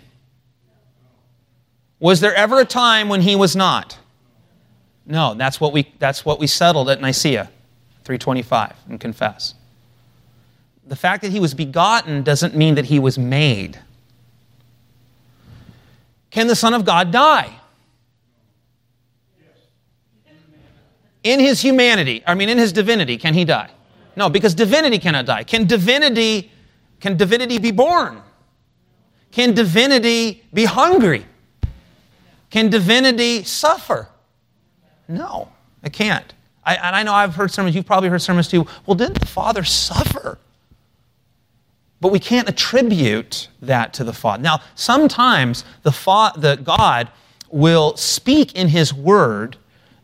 Was 2.00 2.22
there 2.22 2.34
ever 2.34 2.62
a 2.62 2.66
time 2.66 3.10
when 3.10 3.22
he 3.22 3.36
was 3.36 3.58
not? 3.58 4.00
No, 5.06 5.34
that's 5.34 5.60
what 5.60 5.74
we, 5.74 5.92
that's 6.00 6.24
what 6.24 6.40
we 6.40 6.48
settled 6.48 6.90
at 6.90 7.02
Nicaea 7.02 7.52
325 8.06 8.74
and 8.88 9.00
confess. 9.02 9.54
The 10.88 10.96
fact 10.96 11.24
that 11.24 11.32
he 11.32 11.42
was 11.42 11.54
begotten 11.54 12.24
doesn't 12.24 12.56
mean 12.56 12.76
that 12.76 12.86
he 12.86 13.00
was 13.00 13.20
made. 13.20 13.80
Can 16.32 16.48
the 16.48 16.56
Son 16.56 16.74
of 16.74 16.86
God 16.86 17.12
die? 17.12 17.54
In 21.24 21.40
his 21.40 21.62
humanity, 21.62 22.24
I 22.28 22.36
mean, 22.36 22.50
in 22.50 22.58
his 22.58 22.74
divinity, 22.74 23.18
can 23.18 23.34
he 23.34 23.46
die? 23.46 23.70
No, 24.16 24.30
because 24.30 24.54
divinity 24.54 25.00
cannot 25.00 25.26
die. 25.26 25.44
Can 25.44 25.66
divinity, 25.66 26.52
can 27.00 27.18
divinity 27.18 27.58
be 27.58 27.72
born? 27.72 28.22
Can 29.32 29.54
divinity 29.54 30.44
be 30.54 30.66
hungry? 30.66 31.26
Can 32.50 32.70
divinity 32.70 33.44
suffer? 33.44 34.10
No, 35.08 35.50
it 35.82 35.92
can't. 35.94 36.34
I, 36.64 36.76
and 36.76 36.96
I 36.96 37.04
know 37.04 37.14
I've 37.14 37.36
heard 37.36 37.52
sermons, 37.52 37.76
you've 37.76 37.86
probably 37.86 38.10
heard 38.10 38.22
sermons 38.22 38.48
too. 38.48 38.68
Well, 38.86 38.96
didn't 38.96 39.20
the 39.20 39.26
Father 39.26 39.64
suffer? 39.64 40.38
But 42.00 42.12
we 42.12 42.20
can't 42.20 42.48
attribute 42.48 43.48
that 43.62 43.94
to 43.96 44.04
the 44.04 44.14
Father. 44.14 44.44
Now, 44.44 44.60
sometimes 44.76 45.64
the, 45.84 45.92
fa- 45.92 46.34
the 46.36 46.58
God 46.58 47.10
will 47.50 47.96
speak 47.98 48.54
in 48.54 48.68
His 48.68 48.94
Word 48.94 49.58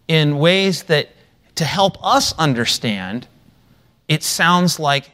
in 0.09 0.39
ways 0.39 0.83
that, 0.83 1.07
to 1.55 1.63
help 1.63 2.03
us 2.03 2.33
understand, 2.37 3.27
it 4.09 4.23
sounds 4.23 4.79
like 4.79 5.11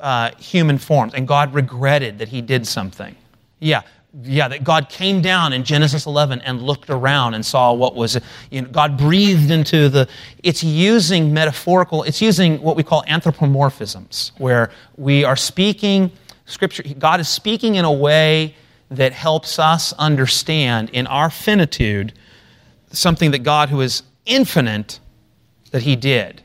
uh, 0.00 0.30
human 0.38 0.78
forms. 0.78 1.14
And 1.14 1.28
God 1.28 1.54
regretted 1.54 2.18
that 2.18 2.28
he 2.28 2.40
did 2.40 2.66
something. 2.66 3.14
Yeah, 3.60 3.82
yeah, 4.22 4.48
that 4.48 4.64
God 4.64 4.88
came 4.88 5.20
down 5.20 5.52
in 5.52 5.64
Genesis 5.64 6.06
11 6.06 6.40
and 6.40 6.62
looked 6.62 6.88
around 6.88 7.34
and 7.34 7.44
saw 7.44 7.74
what 7.74 7.94
was, 7.94 8.18
you 8.50 8.62
know, 8.62 8.68
God 8.68 8.96
breathed 8.96 9.50
into 9.50 9.90
the, 9.90 10.08
it's 10.42 10.64
using 10.64 11.34
metaphorical, 11.34 12.02
it's 12.04 12.22
using 12.22 12.60
what 12.62 12.74
we 12.74 12.82
call 12.82 13.04
anthropomorphisms, 13.06 14.32
where 14.38 14.70
we 14.96 15.24
are 15.24 15.36
speaking, 15.36 16.10
Scripture, 16.46 16.84
God 16.98 17.20
is 17.20 17.28
speaking 17.28 17.74
in 17.74 17.84
a 17.84 17.92
way 17.92 18.54
that 18.90 19.12
helps 19.12 19.58
us 19.58 19.92
understand 19.98 20.88
in 20.90 21.06
our 21.06 21.28
finitude 21.28 22.14
something 22.90 23.32
that 23.32 23.40
God, 23.40 23.68
who 23.68 23.82
is 23.82 24.02
infinite 24.28 25.00
that 25.72 25.82
he 25.82 25.96
did. 25.96 26.42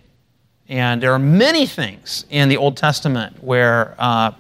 And 0.67 1.04
there 1.04 1.13
are 1.13 1.19
many 1.19 1.67
things 1.67 2.26
in 2.30 2.50
the 2.50 2.58
Old 2.58 2.78
Testament 2.78 3.43
where 3.43 3.96
uh, 4.00 4.32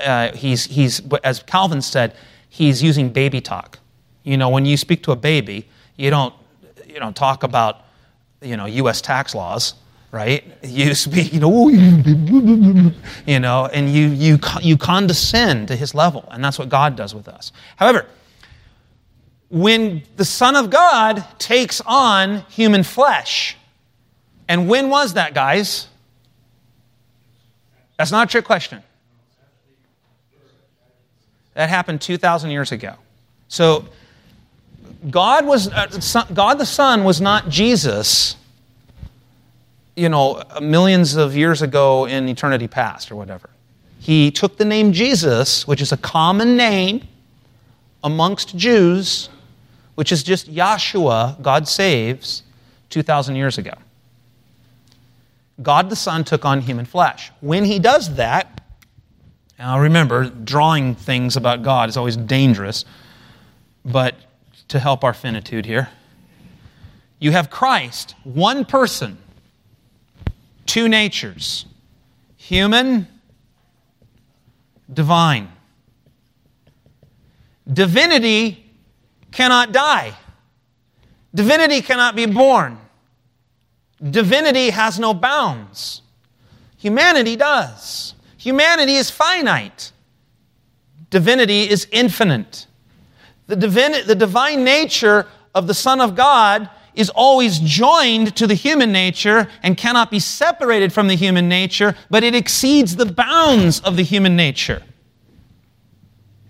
uh, 0.00 0.32
he's, 0.32 0.64
he's, 0.64 1.02
as 1.22 1.42
Calvin 1.42 1.82
said, 1.82 2.14
he's 2.48 2.82
using 2.82 3.10
baby 3.10 3.40
talk. 3.40 3.78
You 4.24 4.36
know, 4.36 4.48
when 4.48 4.66
you 4.66 4.76
speak 4.76 5.02
to 5.04 5.12
a 5.12 5.16
baby, 5.16 5.68
you 5.96 6.10
don't, 6.10 6.34
you 6.86 6.98
don't 6.98 7.14
talk 7.14 7.42
about, 7.42 7.84
you 8.40 8.56
know, 8.56 8.66
U.S. 8.66 9.00
tax 9.00 9.34
laws, 9.34 9.74
right? 10.10 10.44
You 10.62 10.94
speak, 11.06 11.32
you 11.32 11.40
know, 11.40 11.68
you 13.26 13.38
know, 13.38 13.66
and 13.66 13.88
you, 13.90 14.08
you, 14.08 14.38
you 14.60 14.76
condescend 14.76 15.68
to 15.68 15.76
his 15.76 15.94
level, 15.94 16.26
and 16.30 16.44
that's 16.44 16.58
what 16.58 16.68
God 16.68 16.96
does 16.96 17.14
with 17.14 17.28
us. 17.28 17.52
However, 17.76 18.06
when 19.50 20.02
the 20.16 20.24
Son 20.24 20.56
of 20.56 20.70
God 20.70 21.24
takes 21.38 21.80
on 21.84 22.38
human 22.48 22.82
flesh. 22.84 23.56
And 24.48 24.68
when 24.68 24.88
was 24.88 25.14
that, 25.14 25.34
guys? 25.34 25.88
That's 27.96 28.12
not 28.12 28.28
a 28.28 28.30
trick 28.30 28.44
question. 28.44 28.82
That 31.54 31.68
happened 31.68 32.00
2,000 32.00 32.50
years 32.50 32.72
ago. 32.72 32.94
So, 33.48 33.84
God, 35.10 35.44
was, 35.44 35.68
uh, 35.68 36.24
God 36.32 36.58
the 36.58 36.66
Son 36.66 37.04
was 37.04 37.20
not 37.20 37.48
Jesus, 37.48 38.36
you 39.96 40.08
know, 40.08 40.42
millions 40.62 41.16
of 41.16 41.36
years 41.36 41.60
ago 41.60 42.06
in 42.06 42.28
eternity 42.28 42.68
past 42.68 43.10
or 43.10 43.16
whatever. 43.16 43.50
He 43.98 44.30
took 44.30 44.56
the 44.56 44.64
name 44.64 44.92
Jesus, 44.92 45.66
which 45.66 45.82
is 45.82 45.92
a 45.92 45.96
common 45.96 46.56
name 46.56 47.06
amongst 48.02 48.56
Jews, 48.56 49.28
which 50.00 50.12
is 50.12 50.22
just 50.22 50.50
Yahshua, 50.50 51.42
God 51.42 51.68
saves, 51.68 52.42
2,000 52.88 53.36
years 53.36 53.58
ago. 53.58 53.74
God 55.60 55.90
the 55.90 55.94
Son 55.94 56.24
took 56.24 56.46
on 56.46 56.62
human 56.62 56.86
flesh. 56.86 57.30
When 57.42 57.66
he 57.66 57.78
does 57.78 58.14
that, 58.14 58.62
now 59.58 59.78
remember, 59.78 60.30
drawing 60.30 60.94
things 60.94 61.36
about 61.36 61.62
God 61.62 61.90
is 61.90 61.98
always 61.98 62.16
dangerous, 62.16 62.86
but 63.84 64.14
to 64.68 64.78
help 64.78 65.04
our 65.04 65.12
finitude 65.12 65.66
here, 65.66 65.90
you 67.18 67.32
have 67.32 67.50
Christ, 67.50 68.14
one 68.24 68.64
person, 68.64 69.18
two 70.64 70.88
natures 70.88 71.66
human, 72.38 73.06
divine. 74.90 75.52
Divinity 77.70 78.69
cannot 79.32 79.72
die. 79.72 80.14
Divinity 81.34 81.80
cannot 81.80 82.16
be 82.16 82.26
born. 82.26 82.78
Divinity 84.02 84.70
has 84.70 84.98
no 84.98 85.14
bounds. 85.14 86.02
Humanity 86.78 87.36
does. 87.36 88.14
Humanity 88.38 88.94
is 88.94 89.10
finite. 89.10 89.92
Divinity 91.10 91.68
is 91.68 91.86
infinite. 91.92 92.66
The, 93.48 93.56
divin- 93.56 94.06
the 94.06 94.14
divine 94.14 94.64
nature 94.64 95.26
of 95.54 95.66
the 95.66 95.74
Son 95.74 96.00
of 96.00 96.14
God 96.14 96.70
is 96.94 97.10
always 97.10 97.58
joined 97.58 98.34
to 98.36 98.46
the 98.46 98.54
human 98.54 98.92
nature 98.92 99.48
and 99.62 99.76
cannot 99.76 100.10
be 100.10 100.18
separated 100.18 100.92
from 100.92 101.08
the 101.08 101.14
human 101.14 101.48
nature, 101.48 101.94
but 102.08 102.24
it 102.24 102.34
exceeds 102.34 102.96
the 102.96 103.06
bounds 103.06 103.80
of 103.80 103.96
the 103.96 104.02
human 104.02 104.36
nature. 104.36 104.82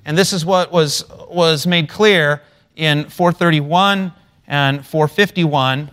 And 0.04 0.16
this 0.16 0.32
is 0.32 0.44
what 0.44 0.72
was, 0.72 1.04
was 1.28 1.66
made 1.66 1.88
clear 1.88 2.42
in 2.80 3.04
431 3.10 4.10
and 4.46 4.84
451 4.84 5.90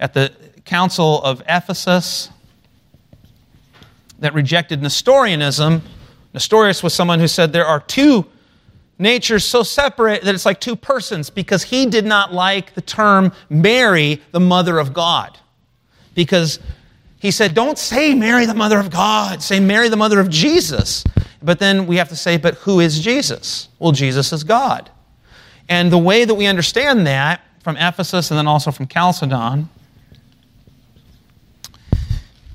at 0.00 0.14
the 0.14 0.32
Council 0.64 1.22
of 1.22 1.40
Ephesus 1.48 2.28
that 4.18 4.34
rejected 4.34 4.82
Nestorianism. 4.82 5.80
Nestorius 6.32 6.82
was 6.82 6.92
someone 6.92 7.20
who 7.20 7.28
said 7.28 7.52
there 7.52 7.66
are 7.66 7.78
two 7.78 8.26
natures 8.98 9.44
so 9.44 9.62
separate 9.62 10.22
that 10.22 10.34
it's 10.34 10.44
like 10.44 10.60
two 10.60 10.74
persons 10.74 11.30
because 11.30 11.62
he 11.62 11.86
did 11.86 12.04
not 12.04 12.34
like 12.34 12.74
the 12.74 12.80
term 12.80 13.32
Mary, 13.48 14.20
the 14.32 14.40
mother 14.40 14.78
of 14.80 14.92
God. 14.92 15.38
Because 16.14 16.58
he 17.20 17.30
said, 17.30 17.54
don't 17.54 17.78
say 17.78 18.12
Mary, 18.12 18.44
the 18.44 18.54
mother 18.54 18.80
of 18.80 18.90
God, 18.90 19.40
say 19.40 19.60
Mary, 19.60 19.88
the 19.88 19.96
mother 19.96 20.18
of 20.18 20.28
Jesus. 20.28 21.04
But 21.42 21.60
then 21.60 21.86
we 21.86 21.96
have 21.96 22.08
to 22.08 22.16
say, 22.16 22.38
but 22.38 22.54
who 22.56 22.80
is 22.80 22.98
Jesus? 22.98 23.68
Well, 23.78 23.92
Jesus 23.92 24.32
is 24.32 24.42
God. 24.42 24.90
And 25.68 25.90
the 25.90 25.98
way 25.98 26.24
that 26.24 26.34
we 26.34 26.46
understand 26.46 27.06
that 27.06 27.40
from 27.62 27.76
Ephesus 27.76 28.30
and 28.30 28.38
then 28.38 28.46
also 28.46 28.70
from 28.70 28.86
Chalcedon 28.86 29.68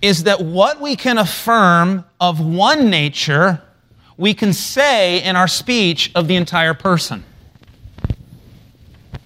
is 0.01 0.23
that 0.23 0.41
what 0.41 0.79
we 0.79 0.95
can 0.95 1.17
affirm 1.17 2.05
of 2.21 2.39
one 2.39 2.89
nature, 2.89 3.61
we 4.17 4.33
can 4.33 4.53
say 4.53 5.21
in 5.23 5.35
our 5.35 5.47
speech 5.47 6.11
of 6.15 6.27
the 6.27 6.35
entire 6.35 6.73
person. 6.73 7.23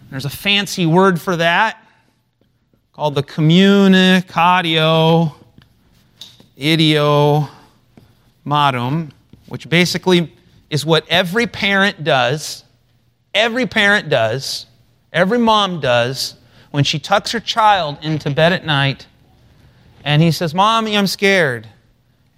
There's 0.10 0.26
a 0.26 0.30
fancy 0.30 0.86
word 0.86 1.20
for 1.20 1.36
that 1.38 1.84
called 2.94 3.16
the 3.16 3.24
communicatio 3.24 5.34
idiomatum, 6.58 7.50
which 9.48 9.68
basically 9.68 10.32
is 10.70 10.86
what 10.86 11.06
every 11.10 11.48
parent 11.48 12.04
does. 12.04 12.63
Every 13.34 13.66
parent 13.66 14.10
does. 14.10 14.66
Every 15.12 15.38
mom 15.38 15.80
does 15.80 16.36
when 16.72 16.84
she 16.84 17.00
tucks 17.00 17.32
her 17.32 17.40
child 17.40 17.98
into 18.02 18.30
bed 18.32 18.54
at 18.54 18.66
night 18.66 19.08
and 20.04 20.22
he 20.22 20.32
says, 20.32 20.54
Mommy, 20.54 20.98
I'm 20.98 21.08
scared. 21.08 21.68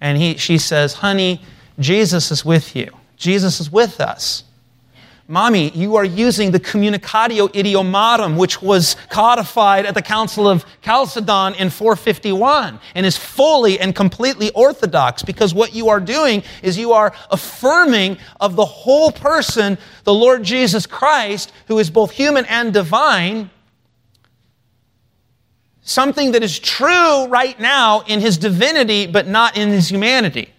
And 0.00 0.18
he, 0.18 0.36
she 0.36 0.58
says, 0.58 0.94
Honey, 0.94 1.42
Jesus 1.78 2.30
is 2.30 2.44
with 2.44 2.76
you. 2.76 2.90
Jesus 3.16 3.60
is 3.60 3.70
with 3.70 4.00
us. 4.00 4.44
Mommy, 5.28 5.70
you 5.70 5.96
are 5.96 6.04
using 6.04 6.52
the 6.52 6.60
communicatio 6.60 7.48
idiomatum, 7.48 8.36
which 8.36 8.62
was 8.62 8.94
codified 9.08 9.84
at 9.84 9.94
the 9.94 10.02
Council 10.02 10.48
of 10.48 10.64
Chalcedon 10.82 11.54
in 11.54 11.68
451 11.68 12.78
and 12.94 13.04
is 13.04 13.16
fully 13.16 13.80
and 13.80 13.92
completely 13.92 14.52
orthodox 14.52 15.24
because 15.24 15.52
what 15.52 15.74
you 15.74 15.88
are 15.88 15.98
doing 15.98 16.44
is 16.62 16.78
you 16.78 16.92
are 16.92 17.12
affirming 17.32 18.18
of 18.40 18.54
the 18.54 18.64
whole 18.64 19.10
person, 19.10 19.78
the 20.04 20.14
Lord 20.14 20.44
Jesus 20.44 20.86
Christ, 20.86 21.50
who 21.66 21.80
is 21.80 21.90
both 21.90 22.12
human 22.12 22.44
and 22.44 22.72
divine, 22.72 23.50
something 25.80 26.32
that 26.32 26.44
is 26.44 26.56
true 26.60 27.26
right 27.26 27.58
now 27.58 28.02
in 28.06 28.20
his 28.20 28.38
divinity, 28.38 29.08
but 29.08 29.26
not 29.26 29.56
in 29.56 29.70
his 29.70 29.90
humanity. 29.90 30.52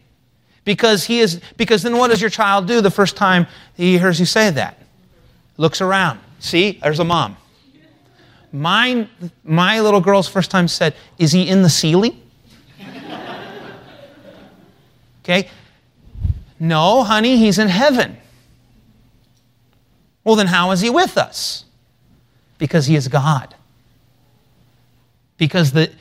Because 0.68 1.06
he 1.06 1.22
is 1.22 1.40
because 1.56 1.82
then 1.82 1.96
what 1.96 2.10
does 2.10 2.20
your 2.20 2.30
child 2.30 2.68
do 2.68 2.82
the 2.82 2.92
first 2.92 3.16
time 3.16 3.48
he 3.78 3.98
hears 3.98 4.20
you 4.20 4.26
say 4.26 4.50
that? 4.50 4.78
Looks 5.56 5.80
around. 5.80 6.20
See, 6.40 6.78
there's 6.84 7.00
a 7.00 7.06
mom. 7.06 7.38
Mine, 8.52 9.10
my 9.46 9.80
little 9.80 10.02
girl's 10.02 10.28
first 10.28 10.52
time 10.52 10.68
said, 10.68 10.94
Is 11.18 11.32
he 11.32 11.48
in 11.48 11.62
the 11.62 11.70
ceiling? 11.70 12.22
okay? 15.24 15.50
No, 16.60 17.04
honey, 17.04 17.38
he's 17.38 17.60
in 17.60 17.70
heaven. 17.70 18.18
Well, 20.26 20.36
then 20.36 20.48
how 20.48 20.72
is 20.72 20.82
he 20.82 20.90
with 20.90 21.18
us? 21.18 21.64
Because 22.58 22.88
he 22.88 22.98
is 22.98 23.08
God 23.08 23.56
because 25.38 25.72
the, 25.72 25.92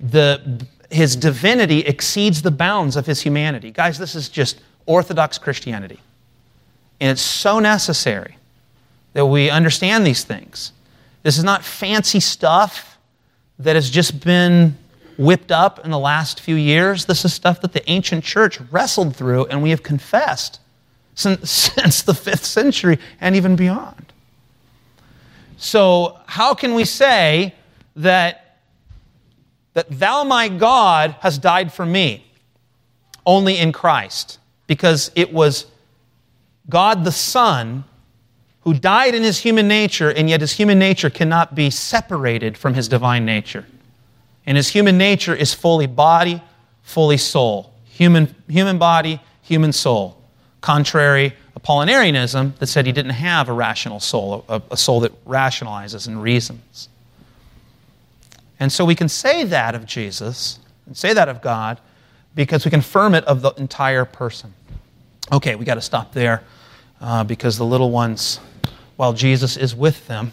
the, 0.00 0.66
his 0.92 1.16
divinity 1.16 1.80
exceeds 1.80 2.42
the 2.42 2.50
bounds 2.50 2.96
of 2.96 3.06
his 3.06 3.22
humanity. 3.22 3.70
Guys, 3.70 3.98
this 3.98 4.14
is 4.14 4.28
just 4.28 4.60
Orthodox 4.86 5.38
Christianity. 5.38 6.00
And 7.00 7.10
it's 7.10 7.22
so 7.22 7.58
necessary 7.58 8.36
that 9.14 9.26
we 9.26 9.50
understand 9.50 10.06
these 10.06 10.24
things. 10.24 10.72
This 11.22 11.38
is 11.38 11.44
not 11.44 11.64
fancy 11.64 12.20
stuff 12.20 12.98
that 13.58 13.76
has 13.76 13.90
just 13.90 14.24
been 14.24 14.76
whipped 15.18 15.52
up 15.52 15.84
in 15.84 15.90
the 15.90 15.98
last 15.98 16.40
few 16.40 16.56
years. 16.56 17.06
This 17.06 17.24
is 17.24 17.32
stuff 17.32 17.60
that 17.60 17.72
the 17.72 17.88
ancient 17.90 18.24
church 18.24 18.60
wrestled 18.70 19.14
through 19.14 19.46
and 19.46 19.62
we 19.62 19.70
have 19.70 19.82
confessed 19.82 20.60
since, 21.14 21.50
since 21.74 22.02
the 22.02 22.14
fifth 22.14 22.44
century 22.44 22.98
and 23.20 23.36
even 23.36 23.56
beyond. 23.56 24.12
So, 25.58 26.18
how 26.26 26.54
can 26.54 26.74
we 26.74 26.84
say 26.84 27.54
that 27.94 28.41
that 29.74 29.88
thou, 29.90 30.24
my 30.24 30.48
God, 30.48 31.16
has 31.20 31.38
died 31.38 31.72
for 31.72 31.86
me 31.86 32.26
only 33.24 33.56
in 33.56 33.72
Christ, 33.72 34.38
because 34.66 35.10
it 35.14 35.32
was 35.32 35.66
God 36.68 37.04
the 37.04 37.12
Son 37.12 37.84
who 38.62 38.74
died 38.74 39.14
in 39.14 39.22
his 39.22 39.38
human 39.38 39.66
nature, 39.66 40.10
and 40.10 40.28
yet 40.28 40.40
his 40.40 40.52
human 40.52 40.78
nature 40.78 41.10
cannot 41.10 41.54
be 41.54 41.68
separated 41.70 42.56
from 42.56 42.74
his 42.74 42.88
divine 42.88 43.24
nature. 43.24 43.66
And 44.46 44.56
his 44.56 44.68
human 44.68 44.98
nature 44.98 45.34
is 45.34 45.54
fully 45.54 45.86
body, 45.86 46.42
fully 46.82 47.16
soul. 47.16 47.72
Human, 47.84 48.34
human 48.48 48.78
body, 48.78 49.20
human 49.42 49.72
soul. 49.72 50.16
Contrary 50.60 51.34
Apollinarianism 51.58 52.56
that 52.58 52.66
said 52.66 52.86
he 52.86 52.92
didn't 52.92 53.12
have 53.12 53.48
a 53.48 53.52
rational 53.52 54.00
soul, 54.00 54.44
a, 54.48 54.62
a 54.70 54.76
soul 54.76 55.00
that 55.00 55.24
rationalizes 55.24 56.08
and 56.08 56.22
reasons. 56.22 56.88
And 58.62 58.70
so 58.70 58.84
we 58.84 58.94
can 58.94 59.08
say 59.08 59.42
that 59.42 59.74
of 59.74 59.86
Jesus 59.86 60.60
and 60.86 60.96
say 60.96 61.12
that 61.14 61.28
of 61.28 61.42
God 61.42 61.80
because 62.36 62.64
we 62.64 62.70
confirm 62.70 63.12
it 63.16 63.24
of 63.24 63.42
the 63.42 63.50
entire 63.54 64.04
person. 64.04 64.54
Okay, 65.32 65.56
we 65.56 65.64
got 65.64 65.74
to 65.74 65.80
stop 65.80 66.12
there 66.12 66.44
uh, 67.00 67.24
because 67.24 67.58
the 67.58 67.64
little 67.64 67.90
ones, 67.90 68.38
while 68.94 69.14
Jesus 69.14 69.56
is 69.56 69.74
with 69.74 70.06
them, 70.06 70.30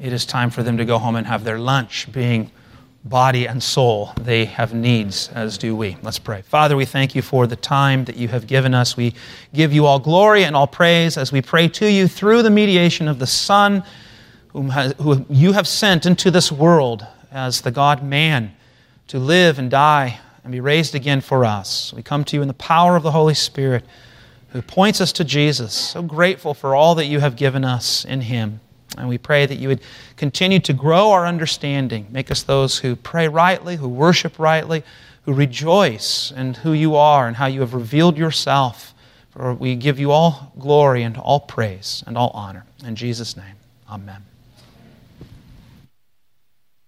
it 0.00 0.10
is 0.10 0.24
time 0.24 0.48
for 0.48 0.62
them 0.62 0.78
to 0.78 0.86
go 0.86 0.96
home 0.96 1.16
and 1.16 1.26
have 1.26 1.44
their 1.44 1.58
lunch, 1.58 2.10
being 2.12 2.50
body 3.04 3.46
and 3.46 3.62
soul. 3.62 4.14
They 4.22 4.46
have 4.46 4.72
needs, 4.72 5.28
as 5.34 5.58
do 5.58 5.76
we. 5.76 5.98
Let's 6.02 6.18
pray. 6.18 6.40
Father, 6.40 6.76
we 6.76 6.86
thank 6.86 7.14
you 7.14 7.20
for 7.20 7.46
the 7.46 7.56
time 7.56 8.06
that 8.06 8.16
you 8.16 8.28
have 8.28 8.46
given 8.46 8.72
us. 8.72 8.96
We 8.96 9.12
give 9.52 9.70
you 9.70 9.84
all 9.84 9.98
glory 9.98 10.44
and 10.44 10.56
all 10.56 10.66
praise 10.66 11.18
as 11.18 11.30
we 11.30 11.42
pray 11.42 11.68
to 11.68 11.92
you 11.92 12.08
through 12.08 12.42
the 12.42 12.48
mediation 12.48 13.06
of 13.06 13.18
the 13.18 13.26
Son, 13.26 13.84
whom, 14.54 14.70
has, 14.70 14.94
whom 14.98 15.26
you 15.28 15.52
have 15.52 15.68
sent 15.68 16.06
into 16.06 16.30
this 16.30 16.50
world 16.50 17.06
as 17.34 17.62
the 17.62 17.70
God 17.72 18.02
man 18.02 18.54
to 19.08 19.18
live 19.18 19.58
and 19.58 19.70
die 19.70 20.20
and 20.44 20.52
be 20.52 20.60
raised 20.60 20.94
again 20.94 21.20
for 21.20 21.44
us. 21.44 21.92
We 21.92 22.02
come 22.02 22.24
to 22.24 22.36
you 22.36 22.42
in 22.42 22.48
the 22.48 22.54
power 22.54 22.96
of 22.96 23.02
the 23.02 23.10
Holy 23.10 23.34
Spirit 23.34 23.84
who 24.50 24.62
points 24.62 25.00
us 25.00 25.12
to 25.14 25.24
Jesus. 25.24 25.74
So 25.74 26.00
grateful 26.00 26.54
for 26.54 26.76
all 26.76 26.94
that 26.94 27.06
you 27.06 27.18
have 27.18 27.34
given 27.34 27.64
us 27.64 28.04
in 28.04 28.20
him. 28.20 28.60
And 28.96 29.08
we 29.08 29.18
pray 29.18 29.46
that 29.46 29.56
you 29.56 29.66
would 29.66 29.80
continue 30.16 30.60
to 30.60 30.72
grow 30.72 31.10
our 31.10 31.26
understanding, 31.26 32.06
make 32.10 32.30
us 32.30 32.44
those 32.44 32.78
who 32.78 32.94
pray 32.94 33.26
rightly, 33.26 33.76
who 33.76 33.88
worship 33.88 34.38
rightly, 34.38 34.84
who 35.24 35.34
rejoice 35.34 36.30
in 36.30 36.54
who 36.54 36.72
you 36.72 36.94
are 36.94 37.26
and 37.26 37.36
how 37.36 37.46
you 37.46 37.60
have 37.60 37.74
revealed 37.74 38.16
yourself. 38.16 38.94
For 39.30 39.52
we 39.52 39.74
give 39.74 39.98
you 39.98 40.12
all 40.12 40.52
glory 40.60 41.02
and 41.02 41.16
all 41.16 41.40
praise 41.40 42.04
and 42.06 42.16
all 42.16 42.30
honor. 42.32 42.64
In 42.84 42.94
Jesus' 42.94 43.36
name, 43.36 43.56
amen. 43.90 44.24